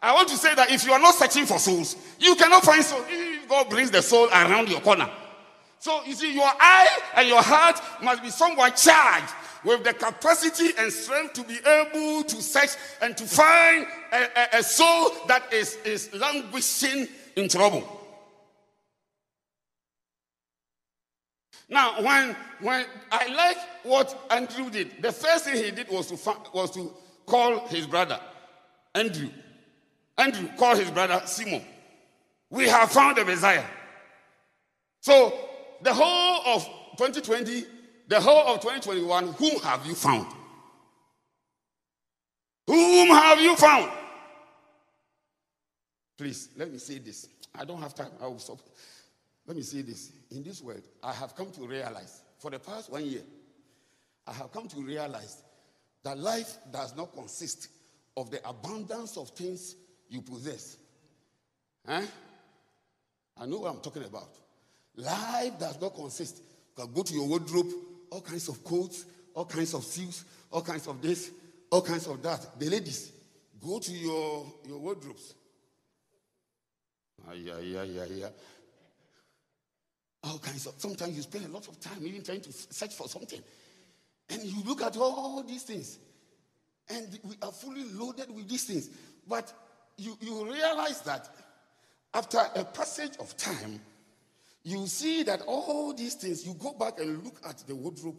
I 0.00 0.12
want 0.14 0.28
to 0.28 0.36
say 0.36 0.54
that 0.54 0.70
if 0.70 0.84
you 0.84 0.92
are 0.92 0.98
not 0.98 1.14
searching 1.14 1.46
for 1.46 1.58
souls, 1.58 1.96
you 2.18 2.34
cannot 2.36 2.64
find 2.64 2.82
souls. 2.82 3.04
God 3.48 3.68
brings 3.70 3.90
the 3.90 4.02
soul 4.02 4.28
around 4.28 4.68
your 4.68 4.80
corner. 4.80 5.08
So 5.80 6.02
you 6.04 6.14
see, 6.14 6.34
your 6.34 6.50
eye 6.60 6.98
and 7.14 7.28
your 7.28 7.42
heart 7.42 7.80
must 8.02 8.22
be 8.22 8.30
somewhat 8.30 8.76
charged 8.76 9.32
with 9.64 9.84
the 9.84 9.92
capacity 9.92 10.70
and 10.78 10.92
strength 10.92 11.34
to 11.34 11.44
be 11.44 11.58
able 11.64 12.24
to 12.24 12.42
search 12.42 12.70
and 13.00 13.16
to 13.16 13.24
find 13.24 13.86
a, 14.12 14.56
a, 14.56 14.58
a 14.58 14.62
soul 14.62 15.10
that 15.26 15.52
is, 15.52 15.76
is 15.84 16.12
languishing 16.14 17.06
in 17.36 17.48
trouble. 17.48 17.97
Now, 21.68 22.02
when, 22.02 22.34
when 22.60 22.86
I 23.12 23.26
like 23.28 23.56
what 23.82 24.18
Andrew 24.30 24.70
did, 24.70 25.02
the 25.02 25.12
first 25.12 25.44
thing 25.44 25.62
he 25.62 25.70
did 25.70 25.88
was 25.90 26.06
to, 26.08 26.34
was 26.54 26.70
to 26.72 26.92
call 27.26 27.66
his 27.68 27.86
brother, 27.86 28.18
Andrew. 28.94 29.28
Andrew 30.16 30.48
called 30.56 30.78
his 30.78 30.90
brother 30.90 31.22
Simon. 31.26 31.62
We 32.50 32.68
have 32.68 32.90
found 32.90 33.18
the 33.18 33.24
Messiah. 33.24 33.64
So, 35.00 35.32
the 35.82 35.92
whole 35.92 36.56
of 36.56 36.64
2020, 36.96 37.64
the 38.08 38.20
whole 38.20 38.54
of 38.54 38.60
2021, 38.60 39.34
whom 39.34 39.60
have 39.60 39.86
you 39.86 39.94
found? 39.94 40.26
Whom 42.66 43.08
have 43.08 43.40
you 43.40 43.54
found? 43.56 43.92
Please, 46.16 46.48
let 46.56 46.72
me 46.72 46.78
say 46.78 46.98
this. 46.98 47.28
I 47.54 47.64
don't 47.64 47.80
have 47.80 47.94
time. 47.94 48.10
I 48.20 48.26
will 48.26 48.38
stop. 48.38 48.58
Let 49.48 49.56
me 49.56 49.62
say 49.62 49.80
this. 49.80 50.12
In 50.30 50.42
this 50.42 50.62
world, 50.62 50.82
I 51.02 51.14
have 51.14 51.34
come 51.34 51.50
to 51.52 51.66
realize, 51.66 52.20
for 52.38 52.50
the 52.50 52.58
past 52.58 52.92
one 52.92 53.06
year, 53.06 53.22
I 54.26 54.34
have 54.34 54.52
come 54.52 54.68
to 54.68 54.80
realize 54.82 55.42
that 56.04 56.18
life 56.18 56.58
does 56.70 56.94
not 56.94 57.14
consist 57.14 57.68
of 58.14 58.30
the 58.30 58.46
abundance 58.46 59.16
of 59.16 59.30
things 59.30 59.74
you 60.10 60.20
possess. 60.20 60.76
Huh? 61.86 62.02
I 63.38 63.46
know 63.46 63.60
what 63.60 63.74
I'm 63.74 63.80
talking 63.80 64.04
about. 64.04 64.28
Life 64.96 65.58
does 65.58 65.80
not 65.80 65.94
consist. 65.94 66.42
Go 66.76 67.02
to 67.02 67.14
your 67.14 67.26
wardrobe, 67.26 67.72
all 68.10 68.20
kinds 68.20 68.48
of 68.48 68.62
coats, 68.62 69.06
all 69.32 69.46
kinds 69.46 69.72
of 69.72 69.82
suits, 69.82 70.24
all 70.52 70.60
kinds 70.60 70.86
of 70.86 71.00
this, 71.00 71.30
all 71.70 71.80
kinds 71.80 72.06
of 72.06 72.22
that. 72.22 72.58
The 72.60 72.68
ladies, 72.68 73.12
go 73.64 73.78
to 73.78 73.92
your, 73.92 74.46
your 74.66 74.78
wardrobes. 74.78 75.34
Ah, 77.26 77.32
yeah, 77.32 77.58
yeah, 77.60 77.82
yeah, 77.84 78.04
yeah. 78.10 78.28
All 80.28 80.38
kinds 80.38 80.66
of. 80.66 80.74
Sometimes 80.76 81.16
you 81.16 81.22
spend 81.22 81.46
a 81.46 81.48
lot 81.48 81.66
of 81.68 81.80
time 81.80 81.98
even 82.02 82.22
trying 82.22 82.42
to 82.42 82.52
search 82.52 82.94
for 82.94 83.08
something. 83.08 83.40
And 84.30 84.42
you 84.42 84.62
look 84.64 84.82
at 84.82 84.96
all 84.96 85.42
these 85.42 85.62
things. 85.62 85.98
And 86.90 87.18
we 87.24 87.36
are 87.42 87.52
fully 87.52 87.84
loaded 87.92 88.34
with 88.34 88.48
these 88.48 88.64
things. 88.64 88.90
But 89.26 89.52
you, 89.96 90.16
you 90.20 90.44
realize 90.44 91.00
that 91.02 91.28
after 92.12 92.38
a 92.54 92.64
passage 92.64 93.12
of 93.20 93.36
time, 93.36 93.80
you 94.64 94.86
see 94.86 95.22
that 95.22 95.42
all 95.42 95.94
these 95.94 96.14
things, 96.14 96.46
you 96.46 96.54
go 96.54 96.72
back 96.72 96.98
and 96.98 97.24
look 97.24 97.40
at 97.48 97.58
the 97.66 97.74
wardrobe, 97.74 98.16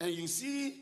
and 0.00 0.12
you 0.12 0.26
see 0.26 0.76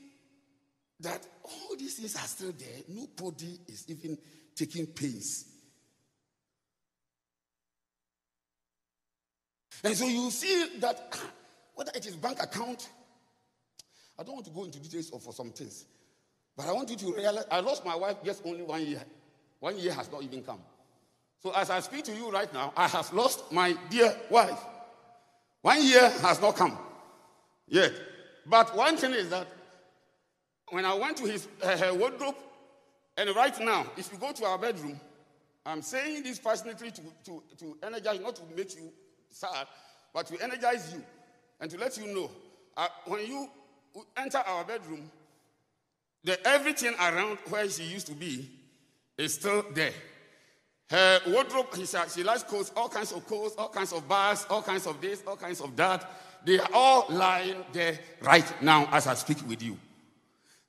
that 1.00 1.26
all 1.44 1.76
these 1.78 1.94
things 1.94 2.16
are 2.16 2.26
still 2.26 2.52
there. 2.58 2.82
Nobody 2.88 3.58
is 3.68 3.86
even 3.88 4.18
taking 4.54 4.86
pains 4.86 5.49
And 9.84 9.96
so 9.96 10.06
you 10.06 10.30
see 10.30 10.78
that 10.80 11.18
whether 11.74 11.92
it 11.94 12.06
is 12.06 12.16
bank 12.16 12.42
account, 12.42 12.88
I 14.18 14.22
don't 14.22 14.34
want 14.34 14.46
to 14.46 14.52
go 14.52 14.64
into 14.64 14.78
details 14.78 15.10
of 15.10 15.22
for 15.22 15.32
some 15.32 15.50
things, 15.50 15.86
but 16.56 16.66
I 16.66 16.72
want 16.72 16.90
you 16.90 16.96
to 16.96 17.14
realize 17.14 17.44
I 17.50 17.60
lost 17.60 17.84
my 17.84 17.96
wife 17.96 18.16
just 18.24 18.42
only 18.44 18.62
one 18.62 18.84
year. 18.84 19.02
One 19.60 19.78
year 19.78 19.92
has 19.94 20.10
not 20.10 20.22
even 20.22 20.42
come. 20.42 20.60
So 21.42 21.52
as 21.54 21.70
I 21.70 21.80
speak 21.80 22.04
to 22.04 22.14
you 22.14 22.30
right 22.30 22.52
now, 22.52 22.72
I 22.76 22.86
have 22.88 23.10
lost 23.12 23.50
my 23.50 23.74
dear 23.88 24.14
wife. 24.30 24.58
One 25.62 25.82
year 25.82 26.10
has 26.10 26.40
not 26.40 26.56
come 26.56 26.76
yet. 27.66 27.92
But 28.46 28.76
one 28.76 28.96
thing 28.96 29.12
is 29.12 29.30
that 29.30 29.46
when 30.70 30.84
I 30.84 30.94
went 30.94 31.16
to 31.18 31.24
his 31.24 31.48
uh, 31.62 31.76
her 31.76 31.94
wardrobe, 31.94 32.36
and 33.16 33.34
right 33.34 33.58
now, 33.60 33.86
if 33.96 34.12
you 34.12 34.18
go 34.18 34.32
to 34.32 34.44
our 34.44 34.58
bedroom, 34.58 35.00
I'm 35.66 35.82
saying 35.82 36.22
this 36.22 36.38
passionately 36.38 36.90
to, 36.90 37.02
to, 37.24 37.42
to 37.58 37.76
energize, 37.82 38.20
not 38.20 38.36
to 38.36 38.42
make 38.56 38.74
you 38.76 38.90
sad, 39.30 39.66
but 40.12 40.26
to 40.26 40.42
energize 40.42 40.92
you 40.92 41.02
and 41.60 41.70
to 41.70 41.78
let 41.78 41.96
you 41.96 42.06
know 42.14 42.30
uh, 42.76 42.88
when 43.06 43.26
you 43.26 43.48
enter 44.16 44.38
our 44.38 44.64
bedroom, 44.64 45.10
the 46.24 46.46
everything 46.46 46.94
around 46.94 47.38
where 47.48 47.68
she 47.68 47.84
used 47.84 48.06
to 48.06 48.12
be 48.14 48.48
is 49.16 49.34
still 49.34 49.64
there. 49.74 49.92
Her 50.90 51.20
wardrobe, 51.28 51.68
she 52.12 52.24
likes 52.24 52.42
coats, 52.42 52.72
all 52.76 52.88
kinds 52.88 53.12
of 53.12 53.24
coats, 53.26 53.54
all 53.56 53.68
kinds 53.68 53.92
of 53.92 54.08
bars, 54.08 54.44
all 54.50 54.62
kinds 54.62 54.86
of 54.86 55.00
this, 55.00 55.22
all 55.26 55.36
kinds 55.36 55.60
of 55.60 55.76
that. 55.76 56.10
They 56.44 56.58
are 56.58 56.68
all 56.72 57.06
lying 57.10 57.64
there 57.72 57.98
right 58.22 58.62
now 58.62 58.88
as 58.90 59.06
I 59.06 59.14
speak 59.14 59.38
with 59.46 59.62
you. 59.62 59.78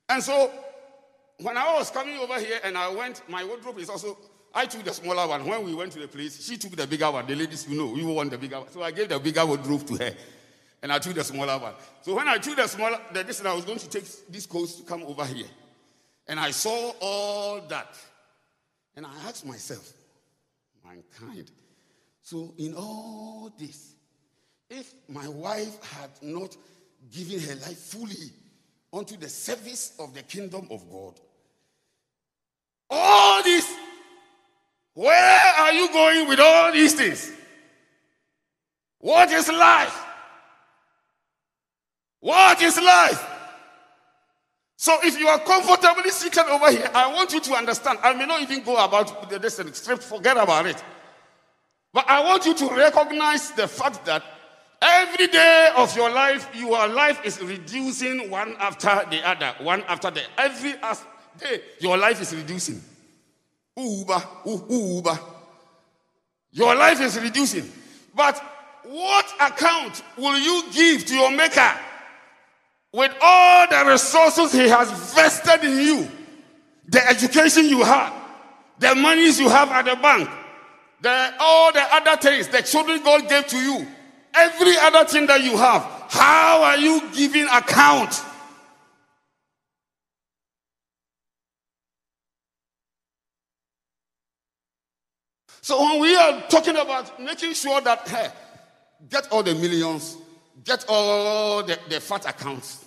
And 0.08 0.22
so, 0.22 0.50
when 1.40 1.56
I 1.56 1.74
was 1.74 1.90
coming 1.90 2.18
over 2.18 2.38
here 2.38 2.60
and 2.62 2.78
I 2.78 2.88
went, 2.94 3.28
my 3.28 3.44
wardrobe 3.44 3.78
is 3.78 3.88
also 3.88 4.16
I 4.54 4.66
took 4.66 4.84
the 4.84 4.92
smaller 4.92 5.26
one. 5.26 5.46
When 5.46 5.64
we 5.64 5.74
went 5.74 5.92
to 5.92 5.98
the 5.98 6.08
place, 6.08 6.44
she 6.44 6.56
took 6.56 6.72
the 6.72 6.86
bigger 6.86 7.10
one. 7.10 7.26
The 7.26 7.34
ladies, 7.34 7.66
you 7.68 7.78
know, 7.78 7.86
we 7.86 8.02
want 8.04 8.30
the 8.30 8.38
bigger 8.38 8.60
one. 8.60 8.70
So 8.70 8.82
I 8.82 8.90
gave 8.90 9.08
the 9.08 9.18
bigger 9.18 9.44
wardrobe 9.46 9.86
to 9.86 9.96
her. 9.96 10.14
And 10.82 10.92
I 10.92 10.98
took 10.98 11.14
the 11.14 11.24
smaller 11.24 11.58
one. 11.58 11.74
So 12.02 12.14
when 12.14 12.28
I 12.28 12.38
took 12.38 12.56
the 12.56 12.66
smaller, 12.66 12.98
the 13.12 13.24
distance, 13.24 13.48
I 13.48 13.54
was 13.54 13.64
going 13.64 13.78
to 13.78 13.88
take 13.88 14.04
this 14.28 14.46
coat 14.46 14.68
to 14.68 14.82
come 14.82 15.04
over 15.04 15.24
here. 15.24 15.46
And 16.26 16.38
I 16.38 16.50
saw 16.50 16.92
all 17.00 17.60
that. 17.68 17.96
And 18.96 19.06
I 19.06 19.10
asked 19.26 19.46
myself, 19.46 19.92
mankind. 20.84 21.50
So 22.22 22.52
in 22.58 22.74
all 22.74 23.52
this, 23.58 23.94
if 24.68 24.92
my 25.08 25.28
wife 25.28 25.82
had 25.94 26.10
not 26.20 26.56
given 27.10 27.40
her 27.40 27.54
life 27.54 27.78
fully 27.78 28.30
unto 28.92 29.16
the 29.16 29.28
service 29.28 29.94
of 29.98 30.14
the 30.14 30.22
kingdom 30.22 30.68
of 30.70 30.90
God, 30.90 31.18
all 32.90 33.42
this 33.42 33.74
where 34.94 35.40
are 35.58 35.72
you 35.72 35.88
going 35.92 36.28
with 36.28 36.40
all 36.40 36.72
these 36.72 36.94
things? 36.94 37.32
What 38.98 39.30
is 39.32 39.48
life? 39.48 40.04
What 42.20 42.62
is 42.62 42.76
life? 42.76 43.28
So 44.76 44.96
if 45.02 45.18
you 45.18 45.28
are 45.28 45.38
comfortably 45.38 46.10
seated 46.10 46.44
over 46.46 46.70
here, 46.70 46.90
I 46.94 47.12
want 47.12 47.32
you 47.32 47.40
to 47.40 47.54
understand. 47.54 47.98
I 48.02 48.14
may 48.14 48.26
not 48.26 48.42
even 48.42 48.62
go 48.62 48.84
about 48.84 49.30
the 49.30 49.38
distance, 49.38 49.78
straight 49.78 50.02
forget 50.02 50.36
about 50.36 50.66
it. 50.66 50.82
But 51.92 52.08
I 52.08 52.24
want 52.24 52.46
you 52.46 52.54
to 52.54 52.68
recognize 52.68 53.50
the 53.52 53.68
fact 53.68 54.04
that 54.06 54.22
every 54.80 55.28
day 55.28 55.70
of 55.76 55.94
your 55.96 56.10
life, 56.10 56.48
your 56.54 56.88
life 56.88 57.24
is 57.24 57.40
reducing 57.40 58.30
one 58.30 58.56
after 58.58 59.04
the 59.10 59.26
other, 59.28 59.54
one 59.60 59.82
after 59.88 60.10
the 60.10 60.22
every 60.38 60.74
day, 61.38 61.60
your 61.78 61.96
life 61.96 62.20
is 62.20 62.34
reducing. 62.34 62.82
Uber, 63.76 64.22
Uber. 64.44 65.18
Your 66.52 66.74
life 66.74 67.00
is 67.00 67.18
reducing. 67.18 67.70
But 68.14 68.40
what 68.84 69.26
account 69.40 70.02
will 70.16 70.38
you 70.38 70.64
give 70.72 71.06
to 71.06 71.14
your 71.14 71.30
maker 71.30 71.72
with 72.92 73.12
all 73.22 73.66
the 73.68 73.90
resources 73.90 74.52
he 74.52 74.68
has 74.68 74.90
vested 75.14 75.64
in 75.64 75.78
you? 75.78 76.10
The 76.88 77.08
education 77.08 77.66
you 77.66 77.82
have, 77.82 78.12
the 78.78 78.94
monies 78.94 79.40
you 79.40 79.48
have 79.48 79.70
at 79.70 79.84
the 79.86 79.96
bank, 79.96 80.28
the, 81.00 81.34
all 81.40 81.72
the 81.72 81.82
other 81.82 82.20
things, 82.20 82.48
the 82.48 82.60
children 82.62 83.02
God 83.02 83.28
gave 83.28 83.46
to 83.46 83.56
you, 83.56 83.86
every 84.34 84.76
other 84.78 85.04
thing 85.06 85.26
that 85.26 85.42
you 85.42 85.56
have, 85.56 85.82
how 86.10 86.62
are 86.62 86.76
you 86.76 87.08
giving 87.14 87.46
account? 87.46 88.22
So 95.72 95.80
when 95.82 96.00
we 96.00 96.14
are 96.14 96.42
talking 96.50 96.76
about 96.76 97.18
making 97.18 97.54
sure 97.54 97.80
that, 97.80 98.06
hey, 98.06 98.16
eh, 98.26 98.30
get 99.08 99.26
all 99.32 99.42
the 99.42 99.54
millions, 99.54 100.18
get 100.62 100.84
all 100.86 101.62
the, 101.62 101.78
the 101.88 101.98
fat 101.98 102.28
accounts, 102.28 102.84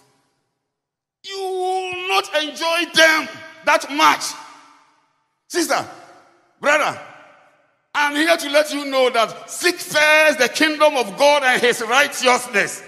you 1.24 1.36
will 1.36 2.08
not 2.08 2.44
enjoy 2.44 2.86
them 2.94 3.28
that 3.66 3.88
much. 3.90 4.26
Sister, 5.48 5.84
brother, 6.62 7.02
I'm 7.96 8.16
here 8.16 8.38
to 8.38 8.50
let 8.52 8.72
you 8.72 8.86
know 8.86 9.10
that 9.10 9.50
seek 9.50 9.78
first 9.78 10.38
the 10.38 10.50
kingdom 10.54 10.96
of 10.96 11.18
God 11.18 11.42
and 11.42 11.60
his 11.60 11.82
righteousness. 11.82 12.84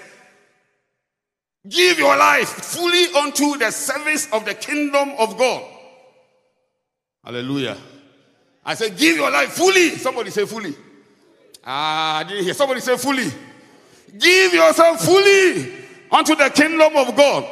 Give 1.67 1.97
your 1.97 2.15
life 2.15 2.49
fully 2.49 3.05
unto 3.19 3.57
the 3.57 3.71
service 3.71 4.31
of 4.31 4.45
the 4.45 4.53
kingdom 4.53 5.13
of 5.17 5.39
God. 5.39 5.63
Hallelujah. 7.25 7.77
I 8.67 8.73
said, 8.73 8.97
give 8.97 9.15
your 9.15 9.31
life 9.31 9.53
fully. 9.53 9.91
Somebody 9.91 10.29
say 10.29 10.45
fully. 10.45 10.75
Ah, 11.63 12.17
I 12.17 12.23
didn't 12.25 12.43
hear. 12.43 12.53
Somebody 12.53 12.81
say 12.81 12.97
fully. 12.97 13.29
Give 14.19 14.53
yourself 14.53 15.05
fully 15.05 15.73
unto 16.11 16.35
the 16.35 16.49
kingdom 16.53 16.93
of 16.97 17.15
God. 17.15 17.45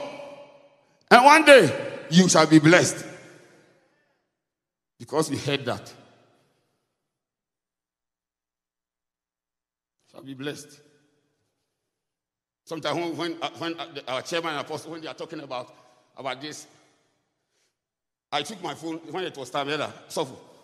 And 1.10 1.24
one 1.24 1.46
day 1.46 2.06
you 2.10 2.28
shall 2.28 2.46
be 2.46 2.60
blessed. 2.60 3.06
Because 5.00 5.32
we 5.32 5.38
heard 5.38 5.64
that. 5.64 5.94
Shall 10.12 10.22
be 10.22 10.34
blessed. 10.34 10.82
Sometimes 12.66 12.98
when, 12.98 13.16
when, 13.16 13.38
uh, 13.42 13.50
when 13.58 13.80
uh, 13.80 13.88
our 14.10 14.22
chairman 14.22 14.52
and 14.52 14.66
apostle, 14.66 14.92
when 14.92 15.00
they 15.00 15.08
are 15.08 15.14
talking 15.14 15.40
about, 15.40 15.74
about 16.18 16.42
this, 16.42 16.68
I 18.34 18.42
took 18.42 18.62
my 18.62 18.74
phone 18.74 18.98
when 19.12 19.24
it 19.24 19.38
was 19.38 19.50
time, 19.50 19.70
so 20.10 20.55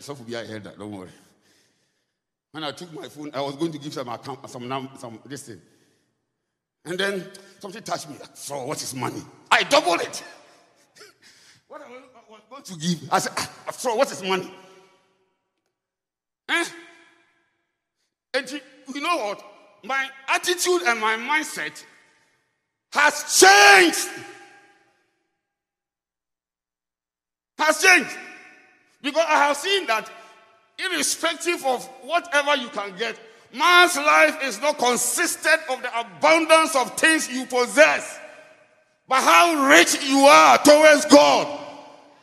Self 0.00 0.18
will 0.18 0.26
be 0.26 0.36
I 0.36 0.44
heard 0.44 0.64
that, 0.64 0.78
don't 0.78 0.92
worry. 0.92 1.10
When 2.52 2.64
I 2.64 2.72
took 2.72 2.92
my 2.92 3.08
phone, 3.08 3.30
I 3.34 3.40
was 3.40 3.56
going 3.56 3.72
to 3.72 3.78
give 3.78 3.92
some 3.92 4.08
account, 4.08 4.48
some, 4.48 4.90
some 4.98 5.18
this 5.26 5.42
thing. 5.42 5.60
And 6.84 6.98
then 6.98 7.26
something 7.58 7.82
touched 7.82 8.08
me. 8.08 8.16
So 8.34 8.64
what 8.64 8.80
is 8.80 8.94
money? 8.94 9.22
I 9.50 9.62
doubled 9.64 10.00
it. 10.00 10.22
what 11.68 11.82
I 11.82 11.88
going 12.48 12.62
to 12.62 12.76
give? 12.76 13.12
I 13.12 13.18
said, 13.18 13.32
so 13.72 13.92
ah, 13.92 13.96
what 13.96 14.10
is 14.10 14.22
money? 14.22 14.50
Eh? 16.48 16.64
And 18.34 18.50
you, 18.50 18.60
you 18.94 19.00
know 19.00 19.16
what? 19.16 19.42
My 19.84 20.08
attitude 20.28 20.82
and 20.86 21.00
my 21.00 21.16
mindset 21.16 21.84
has 22.92 23.40
changed. 23.40 24.08
Has 27.58 27.82
changed. 27.82 28.16
Because 29.06 29.24
I 29.28 29.44
have 29.44 29.56
seen 29.56 29.86
that, 29.86 30.10
irrespective 30.80 31.64
of 31.64 31.86
whatever 32.02 32.56
you 32.56 32.66
can 32.70 32.92
get, 32.98 33.16
man's 33.54 33.96
life 33.96 34.42
is 34.42 34.60
not 34.60 34.78
consistent 34.78 35.62
of 35.70 35.80
the 35.80 36.00
abundance 36.00 36.74
of 36.74 36.98
things 36.98 37.28
you 37.28 37.46
possess, 37.46 38.18
but 39.06 39.22
how 39.22 39.68
rich 39.68 40.02
you 40.02 40.18
are 40.18 40.58
towards 40.58 41.04
God. 41.04 41.60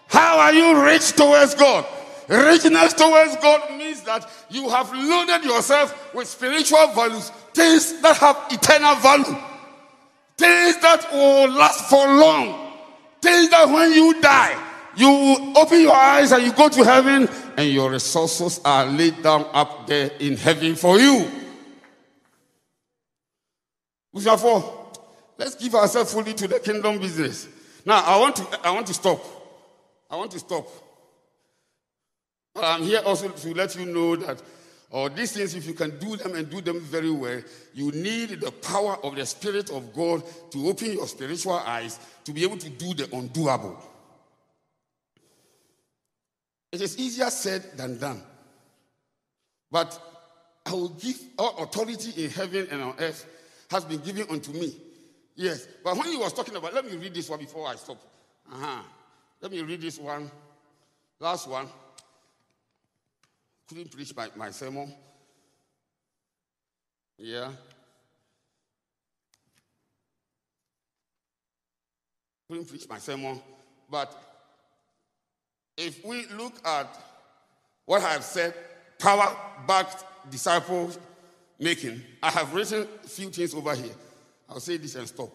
How 0.08 0.38
are 0.40 0.54
you 0.54 0.84
rich 0.84 1.14
towards 1.14 1.56
God? 1.56 1.86
Richness 2.28 2.92
towards 2.92 3.38
God 3.38 3.78
means 3.78 4.02
that 4.02 4.30
you 4.50 4.68
have 4.68 4.92
loaded 4.94 5.46
yourself 5.46 6.14
with 6.14 6.28
spiritual 6.28 6.88
values, 6.88 7.30
things 7.54 8.02
that 8.02 8.18
have 8.18 8.38
eternal 8.50 8.96
value, 8.96 9.38
things 10.38 10.78
that 10.82 11.08
will 11.14 11.48
last 11.48 11.90
for 11.90 12.06
long, 12.06 12.74
things 13.22 13.50
that 13.52 13.70
when 13.70 13.94
you 13.94 14.20
die, 14.20 14.72
you 14.96 15.54
open 15.56 15.82
your 15.82 15.96
eyes 15.96 16.32
and 16.32 16.44
you 16.44 16.54
go 16.54 16.70
to 16.70 16.84
heaven, 16.84 17.28
and 17.58 17.70
your 17.70 17.92
resources 17.92 18.60
are 18.64 18.86
laid 18.86 19.22
down 19.22 19.46
up 19.54 19.88
there 19.88 20.12
in 20.20 20.38
heaven 20.38 20.76
for 20.76 21.00
you. 21.00 21.30
Therefore, 24.14 24.92
let's 25.38 25.56
give 25.56 25.74
ourselves 25.76 26.14
fully 26.14 26.34
to 26.34 26.48
the 26.48 26.60
kingdom 26.60 27.00
business. 27.00 27.48
Now, 27.86 28.04
I 28.06 28.20
want 28.20 28.36
to, 28.38 28.60
I 28.64 28.72
want 28.72 28.88
to 28.88 28.94
stop. 28.94 29.24
I 30.10 30.16
want 30.16 30.32
to 30.32 30.40
stop. 30.40 30.68
But 32.54 32.64
I'm 32.64 32.84
here 32.84 33.02
also 33.04 33.30
to 33.30 33.54
let 33.54 33.76
you 33.76 33.86
know 33.86 34.16
that 34.18 34.42
all 34.92 35.10
these 35.10 35.32
things, 35.32 35.56
if 35.56 35.66
you 35.66 35.74
can 35.74 35.98
do 35.98 36.16
them 36.16 36.36
and 36.36 36.48
do 36.48 36.62
them 36.62 36.80
very 36.80 37.10
well, 37.10 37.42
you 37.74 37.92
need 37.92 38.42
the 38.42 38.52
power 38.52 38.96
of 39.04 39.16
the 39.16 39.26
Spirit 39.26 39.72
of 39.72 39.92
God 39.92 40.22
to 40.52 40.68
open 40.68 40.94
your 40.94 41.08
spiritual 41.08 41.54
eyes 41.54 42.00
to 42.26 42.32
be 42.32 42.44
able 42.44 42.58
to 42.58 42.70
do 42.70 42.94
the 42.94 43.06
undoable. 43.06 43.76
It 46.74 46.82
is 46.82 46.98
easier 46.98 47.30
said 47.30 47.78
than 47.78 48.00
done. 48.00 48.24
But 49.70 50.02
I 50.66 50.72
will 50.72 50.90
give 50.90 51.20
all 51.38 51.64
authority 51.64 52.24
in 52.24 52.32
heaven 52.32 52.68
and 52.72 52.82
on 52.82 52.96
earth 52.98 53.28
has 53.70 53.86
been 53.86 54.00
given 54.00 54.26
unto 54.28 54.52
me. 54.54 54.76
Yes. 55.36 55.68
But 55.84 55.96
when 55.96 56.08
he 56.08 56.18
was 56.18 56.34
talking 56.34 56.56
about, 56.56 56.74
let 56.74 56.84
me 56.84 56.98
read 56.98 57.14
this 57.14 57.30
one 57.30 57.38
before 57.38 57.68
I 57.68 57.76
stop. 57.76 58.02
Uh-huh. 58.52 58.82
Let 59.40 59.52
me 59.52 59.62
read 59.62 59.82
this 59.82 60.00
one. 60.00 60.32
Last 61.20 61.48
one. 61.48 61.68
Couldn't 63.70 63.92
preach 63.92 64.16
my, 64.16 64.30
my 64.36 64.50
sermon. 64.50 64.92
Yeah. 67.20 67.52
Couldn't 72.48 72.68
preach 72.68 72.90
my 72.90 72.98
sermon. 72.98 73.40
But 73.88 74.33
if 75.78 76.04
we 76.06 76.26
look 76.38 76.54
at 76.66 76.88
what 77.86 78.02
I 78.02 78.14
have 78.14 78.24
said, 78.24 78.54
power 79.00 79.36
backed 79.68 80.06
disciple 80.30 80.92
making, 81.60 82.02
I 82.22 82.32
have 82.32 82.54
written 82.54 82.88
a 83.04 83.08
few 83.08 83.30
things 83.30 83.54
over 83.54 83.76
here. 83.76 83.94
I'll 84.50 84.60
say 84.60 84.78
this 84.78 84.96
and 84.96 85.08
stop. 85.08 85.30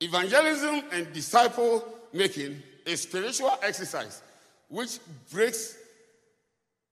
Evangelism 0.00 0.82
and 0.92 1.12
disciple 1.12 1.84
making 2.12 2.62
is 2.86 3.02
spiritual 3.02 3.58
exercise 3.62 4.22
which 4.68 4.98
breaks 5.30 5.76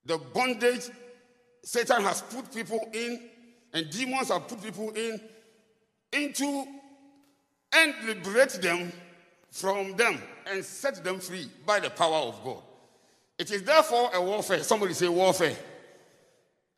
the 0.05 0.19
bondage 0.19 0.89
Satan 1.63 2.03
has 2.03 2.23
put 2.23 2.53
people 2.53 2.89
in 2.93 3.29
and 3.73 3.91
demons 3.91 4.29
have 4.29 4.47
put 4.49 4.63
people 4.63 4.91
in 4.91 5.21
into 6.13 6.65
and 7.73 7.95
liberate 8.07 8.51
them 8.63 8.93
from 9.51 9.97
them 9.97 10.21
and 10.47 10.65
set 10.65 11.03
them 11.03 11.19
free 11.19 11.49
by 11.67 11.81
the 11.81 11.91
power 11.91 12.29
of 12.29 12.43
God. 12.45 12.63
It 13.39 13.51
is 13.51 13.63
therefore 13.63 14.11
a 14.15 14.23
warfare. 14.23 14.63
Somebody 14.63 14.95
say 14.95 15.09
warfare. 15.09 15.57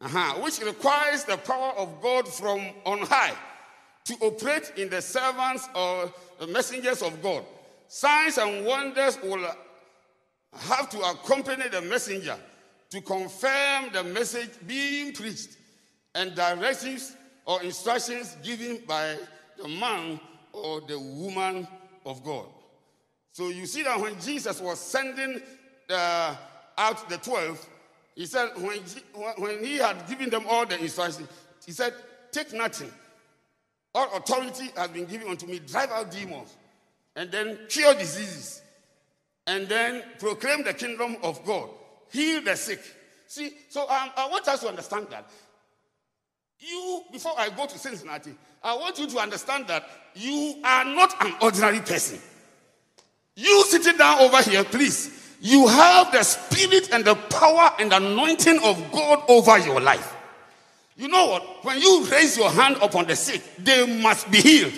Uh-huh. 0.01 0.41
Which 0.41 0.61
requires 0.61 1.25
the 1.25 1.37
power 1.37 1.73
of 1.77 2.01
God 2.01 2.29
from 2.29 2.61
on 2.85 3.01
high 3.01 3.35
to 4.05 4.15
operate 4.21 4.73
in 4.77 4.89
the 4.89 5.03
servants 5.03 5.69
or 5.75 6.13
the 6.41 6.47
messengers 6.47 7.03
of 7.03 7.21
God. 7.23 7.45
Signs 7.89 8.39
and 8.39 8.65
wonders 8.65 9.19
will 9.23 9.45
have 10.55 10.89
to 10.91 10.99
accompany 11.01 11.69
the 11.69 11.83
messenger 11.83 12.37
to 12.91 13.01
confirm 13.03 13.91
the 13.93 14.03
message 14.03 14.51
being 14.67 15.13
preached 15.13 15.57
and 16.15 16.35
directives 16.35 17.17
or 17.45 17.63
instructions 17.63 18.37
given 18.43 18.81
by 18.87 19.17
the 19.61 19.69
man 19.69 20.21
or 20.53 20.81
the 20.83 20.99
woman 20.99 21.67
of 22.07 22.25
God. 22.25 22.47
So 23.33 23.49
you 23.49 23.67
see 23.67 23.83
that 23.83 24.01
when 24.01 24.19
Jesus 24.21 24.61
was 24.61 24.81
sending 24.81 25.41
uh, 25.91 26.35
out 26.77 27.09
the 27.09 27.19
12, 27.19 27.69
he 28.15 28.27
said, 28.27 28.51
when, 28.57 28.81
when 29.37 29.65
he 29.65 29.77
had 29.77 30.09
given 30.09 30.31
them 30.31 30.45
all 30.49 30.67
the 30.67 30.81
instructions, 30.81 31.29
he 31.65 31.73
said, 31.73 31.93
Take 32.33 32.53
nothing. 32.53 32.91
All 33.95 34.17
authority 34.17 34.71
has 34.77 34.89
been 34.89 35.07
given 35.07 35.29
unto 35.29 35.47
me. 35.47 35.61
Drive 35.61 35.91
out 35.91 36.11
demons, 36.11 36.57
and 37.17 37.31
then 37.31 37.59
cure 37.69 37.95
diseases, 37.95 38.63
and 39.47 39.67
then 39.67 40.03
proclaim 40.19 40.63
the 40.63 40.75
kingdom 40.75 41.17
of 41.23 41.45
God, 41.45 41.69
heal 42.11 42.43
the 42.43 42.55
sick. 42.55 42.81
See, 43.27 43.51
so 43.69 43.83
um, 43.83 44.11
I 44.17 44.29
want 44.29 44.47
us 44.49 44.61
to 44.61 44.69
understand 44.69 45.09
that. 45.11 45.29
You, 46.61 47.03
before 47.13 47.33
I 47.39 47.51
go 47.51 47.67
to 47.67 47.79
Cincinnati, 47.79 48.35
I 48.63 48.77
want 48.77 48.99
you 48.99 49.07
to 49.07 49.19
understand 49.19 49.69
that 49.69 49.89
you 50.15 50.57
are 50.65 50.85
not 50.85 51.25
an 51.25 51.35
ordinary 51.41 51.81
person. 51.81 52.19
You 53.37 53.65
sitting 53.65 53.97
down 53.97 54.21
over 54.21 54.43
here, 54.43 54.65
please. 54.65 55.18
You 55.41 55.69
have 55.69 56.13
the 56.13 56.23
spirit 56.23 56.91
and 56.93 57.05
the 57.05 57.15
power 57.15 57.73
and 57.79 57.93
anointing 57.93 58.61
of 58.63 58.93
God 58.93 59.23
over 59.29 59.59
your 59.59 59.81
life. 59.81 60.17
You 60.97 61.09
know 61.09 61.27
what? 61.27 61.65
When 61.65 61.81
you 61.81 62.05
raise 62.07 62.37
your 62.37 62.51
hand 62.51 62.77
upon 62.83 63.07
the 63.07 63.15
sick, 63.15 63.43
they 63.59 64.01
must 64.03 64.31
be 64.31 64.39
healed. 64.39 64.73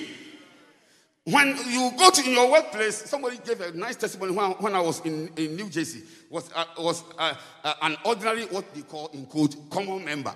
When 1.24 1.56
you 1.68 1.92
go 1.98 2.10
to 2.10 2.30
your 2.30 2.50
workplace, 2.50 2.96
somebody 3.08 3.38
gave 3.38 3.60
a 3.60 3.72
nice 3.72 3.96
testimony 3.96 4.32
when, 4.32 4.50
when 4.52 4.74
I 4.74 4.80
was 4.80 5.00
in, 5.00 5.30
in 5.36 5.56
New 5.56 5.70
Jersey. 5.70 6.02
Was 6.28 6.50
uh, 6.54 6.64
was 6.78 7.04
uh, 7.18 7.34
uh, 7.64 7.74
an 7.82 7.96
ordinary 8.04 8.46
what 8.46 8.72
they 8.74 8.82
call 8.82 9.08
in 9.08 9.26
quote 9.26 9.56
common 9.70 10.04
member. 10.04 10.34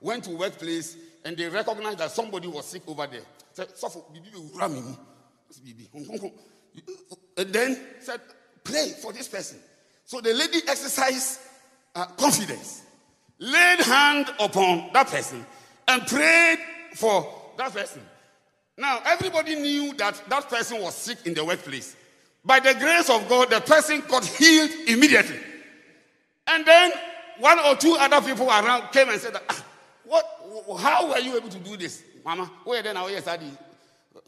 Went 0.00 0.24
to 0.24 0.30
workplace 0.36 0.96
and 1.24 1.36
they 1.36 1.48
recognized 1.48 1.98
that 1.98 2.10
somebody 2.10 2.48
was 2.48 2.66
sick 2.66 2.82
over 2.86 3.06
there. 3.06 3.22
Said, 3.52 3.76
"Suffer, 3.76 4.00
and 7.36 7.52
then 7.52 7.78
said, 8.00 8.20
pray 8.64 8.94
for 9.00 9.12
this 9.12 9.28
person. 9.28 9.58
So 10.04 10.20
the 10.20 10.32
lady 10.34 10.58
exercised 10.68 11.40
uh, 11.94 12.06
confidence, 12.06 12.82
laid 13.38 13.80
hand 13.80 14.30
upon 14.40 14.90
that 14.92 15.08
person, 15.08 15.44
and 15.88 16.06
prayed 16.06 16.58
for 16.94 17.26
that 17.58 17.72
person. 17.72 18.02
Now, 18.76 19.00
everybody 19.04 19.54
knew 19.56 19.94
that 19.94 20.22
that 20.28 20.48
person 20.48 20.80
was 20.80 20.94
sick 20.94 21.18
in 21.26 21.34
the 21.34 21.44
workplace. 21.44 21.96
By 22.44 22.60
the 22.60 22.74
grace 22.74 23.08
of 23.10 23.28
God, 23.28 23.50
the 23.50 23.60
person 23.60 24.02
got 24.08 24.24
healed 24.24 24.70
immediately. 24.88 25.38
And 26.46 26.66
then 26.66 26.92
one 27.38 27.58
or 27.60 27.76
two 27.76 27.96
other 27.98 28.20
people 28.20 28.48
around 28.48 28.90
came 28.92 29.08
and 29.08 29.20
said, 29.20 29.36
ah, 29.48 29.64
what, 30.04 30.78
How 30.80 31.08
were 31.10 31.18
you 31.18 31.36
able 31.36 31.48
to 31.48 31.58
do 31.58 31.76
this? 31.76 32.02
Mama, 32.24 32.50
where 32.64 32.82
then? 32.82 32.96
Yes, 33.08 33.26
I 33.26 33.36
did. 33.36 33.56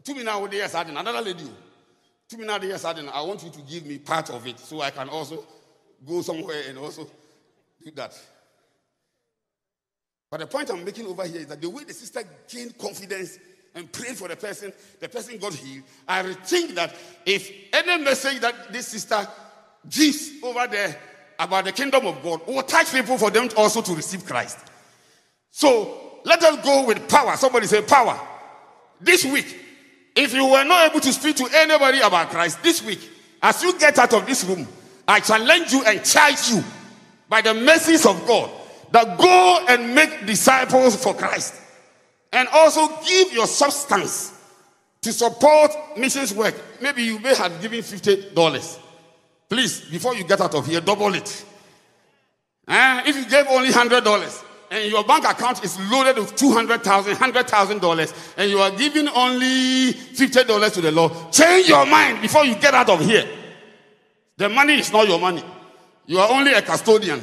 Two 0.03 0.15
minutes 0.15 0.27
now, 0.27 0.49
yes, 0.51 0.75
I 0.75 0.85
did. 0.85 0.97
Another 0.97 1.21
lady. 1.21 1.45
I 2.33 2.59
did. 2.59 3.09
I 3.09 3.23
want 3.23 3.45
you 3.45 3.51
to 3.51 3.61
give 3.63 3.87
me 3.87 3.99
part 3.99 4.31
of 4.31 4.47
it 4.47 4.59
so 4.59 4.81
I 4.81 4.91
can 4.91 5.09
also 5.09 5.45
go 6.07 6.23
somewhere 6.23 6.63
and 6.69 6.79
also 6.79 7.09
do 7.85 7.91
that. 7.93 8.19
But 10.31 10.41
the 10.41 10.47
point 10.47 10.71
I'm 10.71 10.85
making 10.85 11.07
over 11.07 11.25
here 11.25 11.41
is 11.43 11.47
that 11.47 11.61
the 11.61 11.71
way 11.71 11.85
the 11.85 11.93
sister 11.93 12.23
gained 12.49 12.77
confidence 12.79 13.39
and 13.75 13.91
prayed 13.93 14.17
for 14.17 14.29
the 14.29 14.37
person, 14.37 14.73
the 15.01 15.09
person 15.09 15.39
got 15.39 15.53
healed. 15.53 15.85
I 16.09 16.33
think 16.33 16.75
that 16.75 16.95
if 17.25 17.51
any 17.73 18.03
message 18.03 18.41
that 18.41 18.73
this 18.73 18.89
sister 18.89 19.27
gives 19.89 20.31
over 20.43 20.67
there 20.67 20.99
about 21.39 21.65
the 21.65 21.73
kingdom 21.73 22.07
of 22.07 22.23
God 22.23 22.47
will 22.47 22.63
touch 22.63 22.93
people 22.93 23.19
for 23.19 23.31
them 23.31 23.49
also 23.57 23.83
to 23.83 23.95
receive 23.95 24.25
Christ. 24.25 24.59
So 25.51 26.21
let 26.25 26.43
us 26.43 26.65
go 26.65 26.87
with 26.87 27.09
power. 27.09 27.37
Somebody 27.37 27.67
say 27.67 27.83
power. 27.83 28.19
This 29.01 29.25
week, 29.25 29.61
if 30.15 30.33
you 30.33 30.47
were 30.47 30.65
not 30.65 30.91
able 30.91 31.01
to 31.01 31.13
speak 31.13 31.37
to 31.37 31.49
anybody 31.53 32.01
about 32.01 32.31
Christ 32.31 32.63
this 32.63 32.83
week, 32.83 33.11
as 33.43 33.63
you 33.63 33.79
get 33.79 33.99
out 33.99 34.13
of 34.15 34.27
this 34.27 34.45
room, 34.45 34.67
I 35.07 35.21
challenge 35.21 35.73
you 35.73 35.85
and 35.85 36.05
charge 36.05 36.51
you 36.51 36.63
by 37.29 37.43
the 37.43 37.55
mercies 37.55 38.07
of 38.07 38.27
God 38.27 38.51
that 38.93 39.19
go 39.19 39.65
and 39.69 39.95
make 39.95 40.25
disciples 40.27 41.03
for 41.03 41.15
Christ 41.15 41.61
and 42.33 42.49
also 42.53 42.89
give 43.07 43.33
your 43.33 43.47
substance 43.47 44.33
to 45.03 45.13
support 45.13 45.71
missions 45.97 46.33
work. 46.33 46.55
Maybe 46.81 47.03
you 47.03 47.19
may 47.19 47.35
have 47.35 47.61
given 47.61 47.81
$50. 47.81 48.79
Please, 49.49 49.81
before 49.83 50.15
you 50.15 50.25
get 50.25 50.41
out 50.41 50.55
of 50.55 50.67
here, 50.67 50.81
double 50.81 51.15
it. 51.15 51.45
Eh? 52.67 53.03
If 53.07 53.17
you 53.17 53.27
gave 53.27 53.47
only 53.49 53.69
$100 53.69 54.45
and 54.75 54.91
your 54.91 55.05
bank 55.05 55.25
account 55.25 55.63
is 55.63 55.79
loaded 55.89 56.17
with 56.19 56.35
$200,000, 56.35 57.15
$100,000, 57.15 58.35
and 58.37 58.51
you 58.51 58.59
are 58.59 58.73
giving 58.73 59.07
only 59.09 59.93
$50 59.93 60.73
to 60.73 60.81
the 60.81 60.91
Lord, 60.91 61.13
change 61.31 61.69
your 61.69 61.87
mind 61.87 62.21
before 62.21 62.45
you 62.45 62.57
get 62.57 62.75
out 62.75 62.91
of 62.91 62.99
here. 62.99 63.25
The 64.37 64.49
money 64.49 64.81
is 64.81 64.93
not 64.93 65.07
your 65.07 65.21
money. 65.21 65.45
You 66.07 66.19
are 66.19 66.29
only 66.33 66.53
a 66.53 66.61
custodian. 66.61 67.23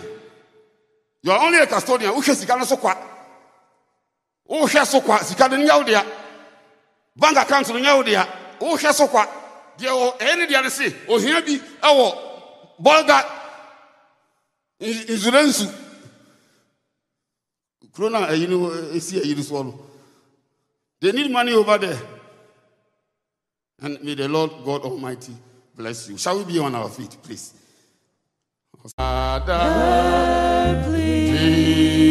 You 1.24 1.32
are 1.32 1.46
only 1.46 1.60
a 1.60 1.68
custodian. 1.68 2.14
Uche 2.14 2.34
sika 2.34 2.56
no 2.56 2.64
so 2.64 2.78
kwa. 2.78 2.96
Uche 4.50 4.86
so 4.86 5.02
kwa 5.02 5.20
sika 5.20 5.50
no. 5.50 6.04
Bank 7.18 7.38
account 7.38 7.68
no 7.68 7.80
nya 7.80 8.06
dia. 8.06 8.26
Uche 8.62 8.94
so 8.94 9.08
kwa. 9.08 9.28
Dia 9.78 9.94
o 9.94 10.16
ene 10.22 10.48
dia 10.48 10.70
se 10.70 10.94
ohia 11.10 11.42
bi 11.42 11.62
ewo 11.84 12.16
bolga 12.80 13.26
insurance. 14.80 15.81
Eh, 18.00 18.04
eh, 18.04 18.96
eh, 18.96 19.72
they 21.02 21.12
need 21.12 21.32
money 21.32 21.54
over 21.54 21.78
there. 21.78 22.00
And 23.82 24.02
may 24.04 24.14
the 24.16 24.28
Lord 24.30 24.52
God 24.64 24.82
Almighty 24.84 25.34
bless 25.76 26.08
you. 26.08 26.18
Shall 26.18 26.38
we 26.38 26.46
be 26.54 26.60
on 26.60 26.76
our 26.76 26.90
feet, 26.90 27.18
please? 27.24 27.54
Father, 28.96 30.84
please, 30.88 32.11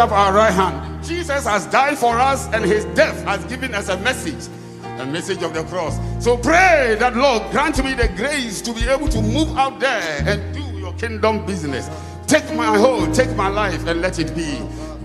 up 0.00 0.12
our 0.12 0.32
right 0.32 0.52
hand, 0.52 1.04
Jesus 1.04 1.44
has 1.44 1.66
died 1.66 1.98
for 1.98 2.18
us 2.18 2.48
and 2.54 2.64
his 2.64 2.86
death 2.96 3.22
has 3.24 3.44
given 3.44 3.74
us 3.74 3.90
a 3.90 3.98
message, 3.98 4.48
a 4.82 5.04
message 5.04 5.42
of 5.42 5.52
the 5.52 5.62
cross. 5.64 5.98
So 6.24 6.38
pray 6.38 6.96
that 6.98 7.14
Lord 7.14 7.42
grant 7.50 7.84
me 7.84 7.92
the 7.92 8.08
grace 8.16 8.62
to 8.62 8.72
be 8.72 8.88
able 8.88 9.08
to 9.08 9.20
move 9.20 9.56
out 9.58 9.78
there 9.78 10.22
and 10.26 10.54
do 10.54 10.62
your 10.78 10.94
kingdom 10.94 11.44
business. 11.44 11.90
Take 12.26 12.50
my 12.54 12.78
whole, 12.78 13.10
take 13.12 13.36
my 13.36 13.48
life 13.48 13.86
and 13.86 14.00
let 14.00 14.18
it 14.18 14.34
be. 14.34 14.58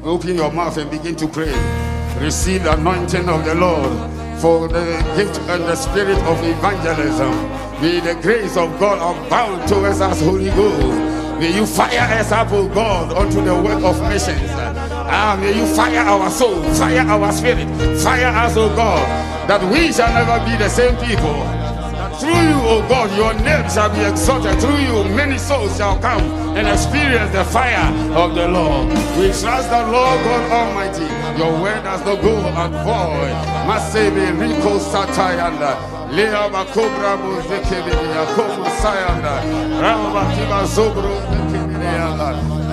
Open 0.03 0.35
your 0.35 0.51
mouth 0.51 0.77
and 0.77 0.89
begin 0.89 1.15
to 1.17 1.27
pray. 1.27 1.53
Receive 2.19 2.63
the 2.63 2.73
anointing 2.73 3.27
of 3.27 3.43
the 3.43 3.55
Lord 3.55 3.91
for 4.39 4.69
the 4.69 4.85
gift 5.17 5.39
and 5.49 5.63
the 5.63 5.75
spirit 5.75 6.17
of 6.19 6.41
evangelism. 6.41 7.31
May 7.81 7.99
the 7.99 8.17
grace 8.21 8.55
of 8.55 8.79
God 8.79 8.97
abound 8.97 9.67
towards 9.67 9.99
us, 9.99 10.21
Holy 10.21 10.49
Ghost. 10.51 11.39
May 11.39 11.53
you 11.53 11.65
fire 11.65 11.99
us 12.17 12.31
up, 12.31 12.49
O 12.53 12.69
God, 12.69 13.11
unto 13.11 13.43
the 13.43 13.53
work 13.53 13.83
of 13.83 13.99
missions. 14.03 14.84
Ah, 15.07 15.37
may 15.39 15.55
you 15.57 15.65
fire 15.75 15.99
our 15.99 16.29
soul, 16.29 16.61
fire 16.73 16.99
our 17.07 17.31
spirit, 17.31 17.67
fire 18.01 18.25
us, 18.27 18.57
O 18.57 18.69
God, 18.75 19.05
that 19.47 19.61
we 19.71 19.91
shall 19.93 20.11
never 20.13 20.43
be 20.45 20.57
the 20.57 20.69
same 20.69 20.95
people. 20.97 21.45
Through 22.19 22.31
you, 22.47 22.57
O 22.63 22.85
God, 22.87 23.11
your 23.17 23.33
name 23.43 23.69
shall 23.69 23.89
be 23.93 24.01
exalted. 24.01 24.59
Through 24.59 24.77
you, 24.79 25.03
many 25.15 25.37
souls 25.37 25.75
shall 25.77 25.99
come 25.99 26.23
and 26.55 26.67
experience 26.67 27.31
the 27.31 27.43
fire 27.43 27.91
of 28.15 28.33
the 28.35 28.47
Lord. 28.47 28.87
We 29.19 29.27
trust 29.35 29.69
the 29.69 29.83
Lord 29.91 30.17
God 30.23 30.43
Almighty. 30.51 31.05
Your 31.37 31.51
word 31.61 31.83
does 31.83 32.01
not 32.05 32.21
go 32.21 32.35
and 32.37 32.73
void. 32.87 33.35
Masebe 33.67 34.31
Rico 34.39 34.79
Satayanda. 34.79 35.75
Lea 36.11 36.49
Bakobra 36.49 37.17
Muzekebia 37.19 38.25
Koma 38.35 38.69
Sayanda. 38.79 39.35
Rama 39.81 40.23
Kiba 40.33 40.63
Zobro 40.65 41.19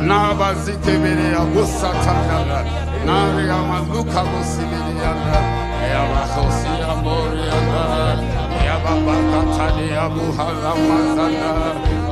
Nabazite 0.09 0.93
beni 1.03 1.27
ya 1.35 1.43
bu 1.55 1.63
satanlarla 1.67 2.61
Nariyama 3.07 3.79
luka 3.95 4.23
bu 4.31 4.41
sibiliyanla 4.53 5.39
Ya 5.93 6.03
bahosi 6.11 6.71
ya 6.83 6.93
moriyanla 7.05 7.87
Ya 8.67 8.77
babaka 8.85 9.41
tali 9.57 9.87
ya 9.95 10.07
bu 10.15 10.25
haramazanla 10.37 11.53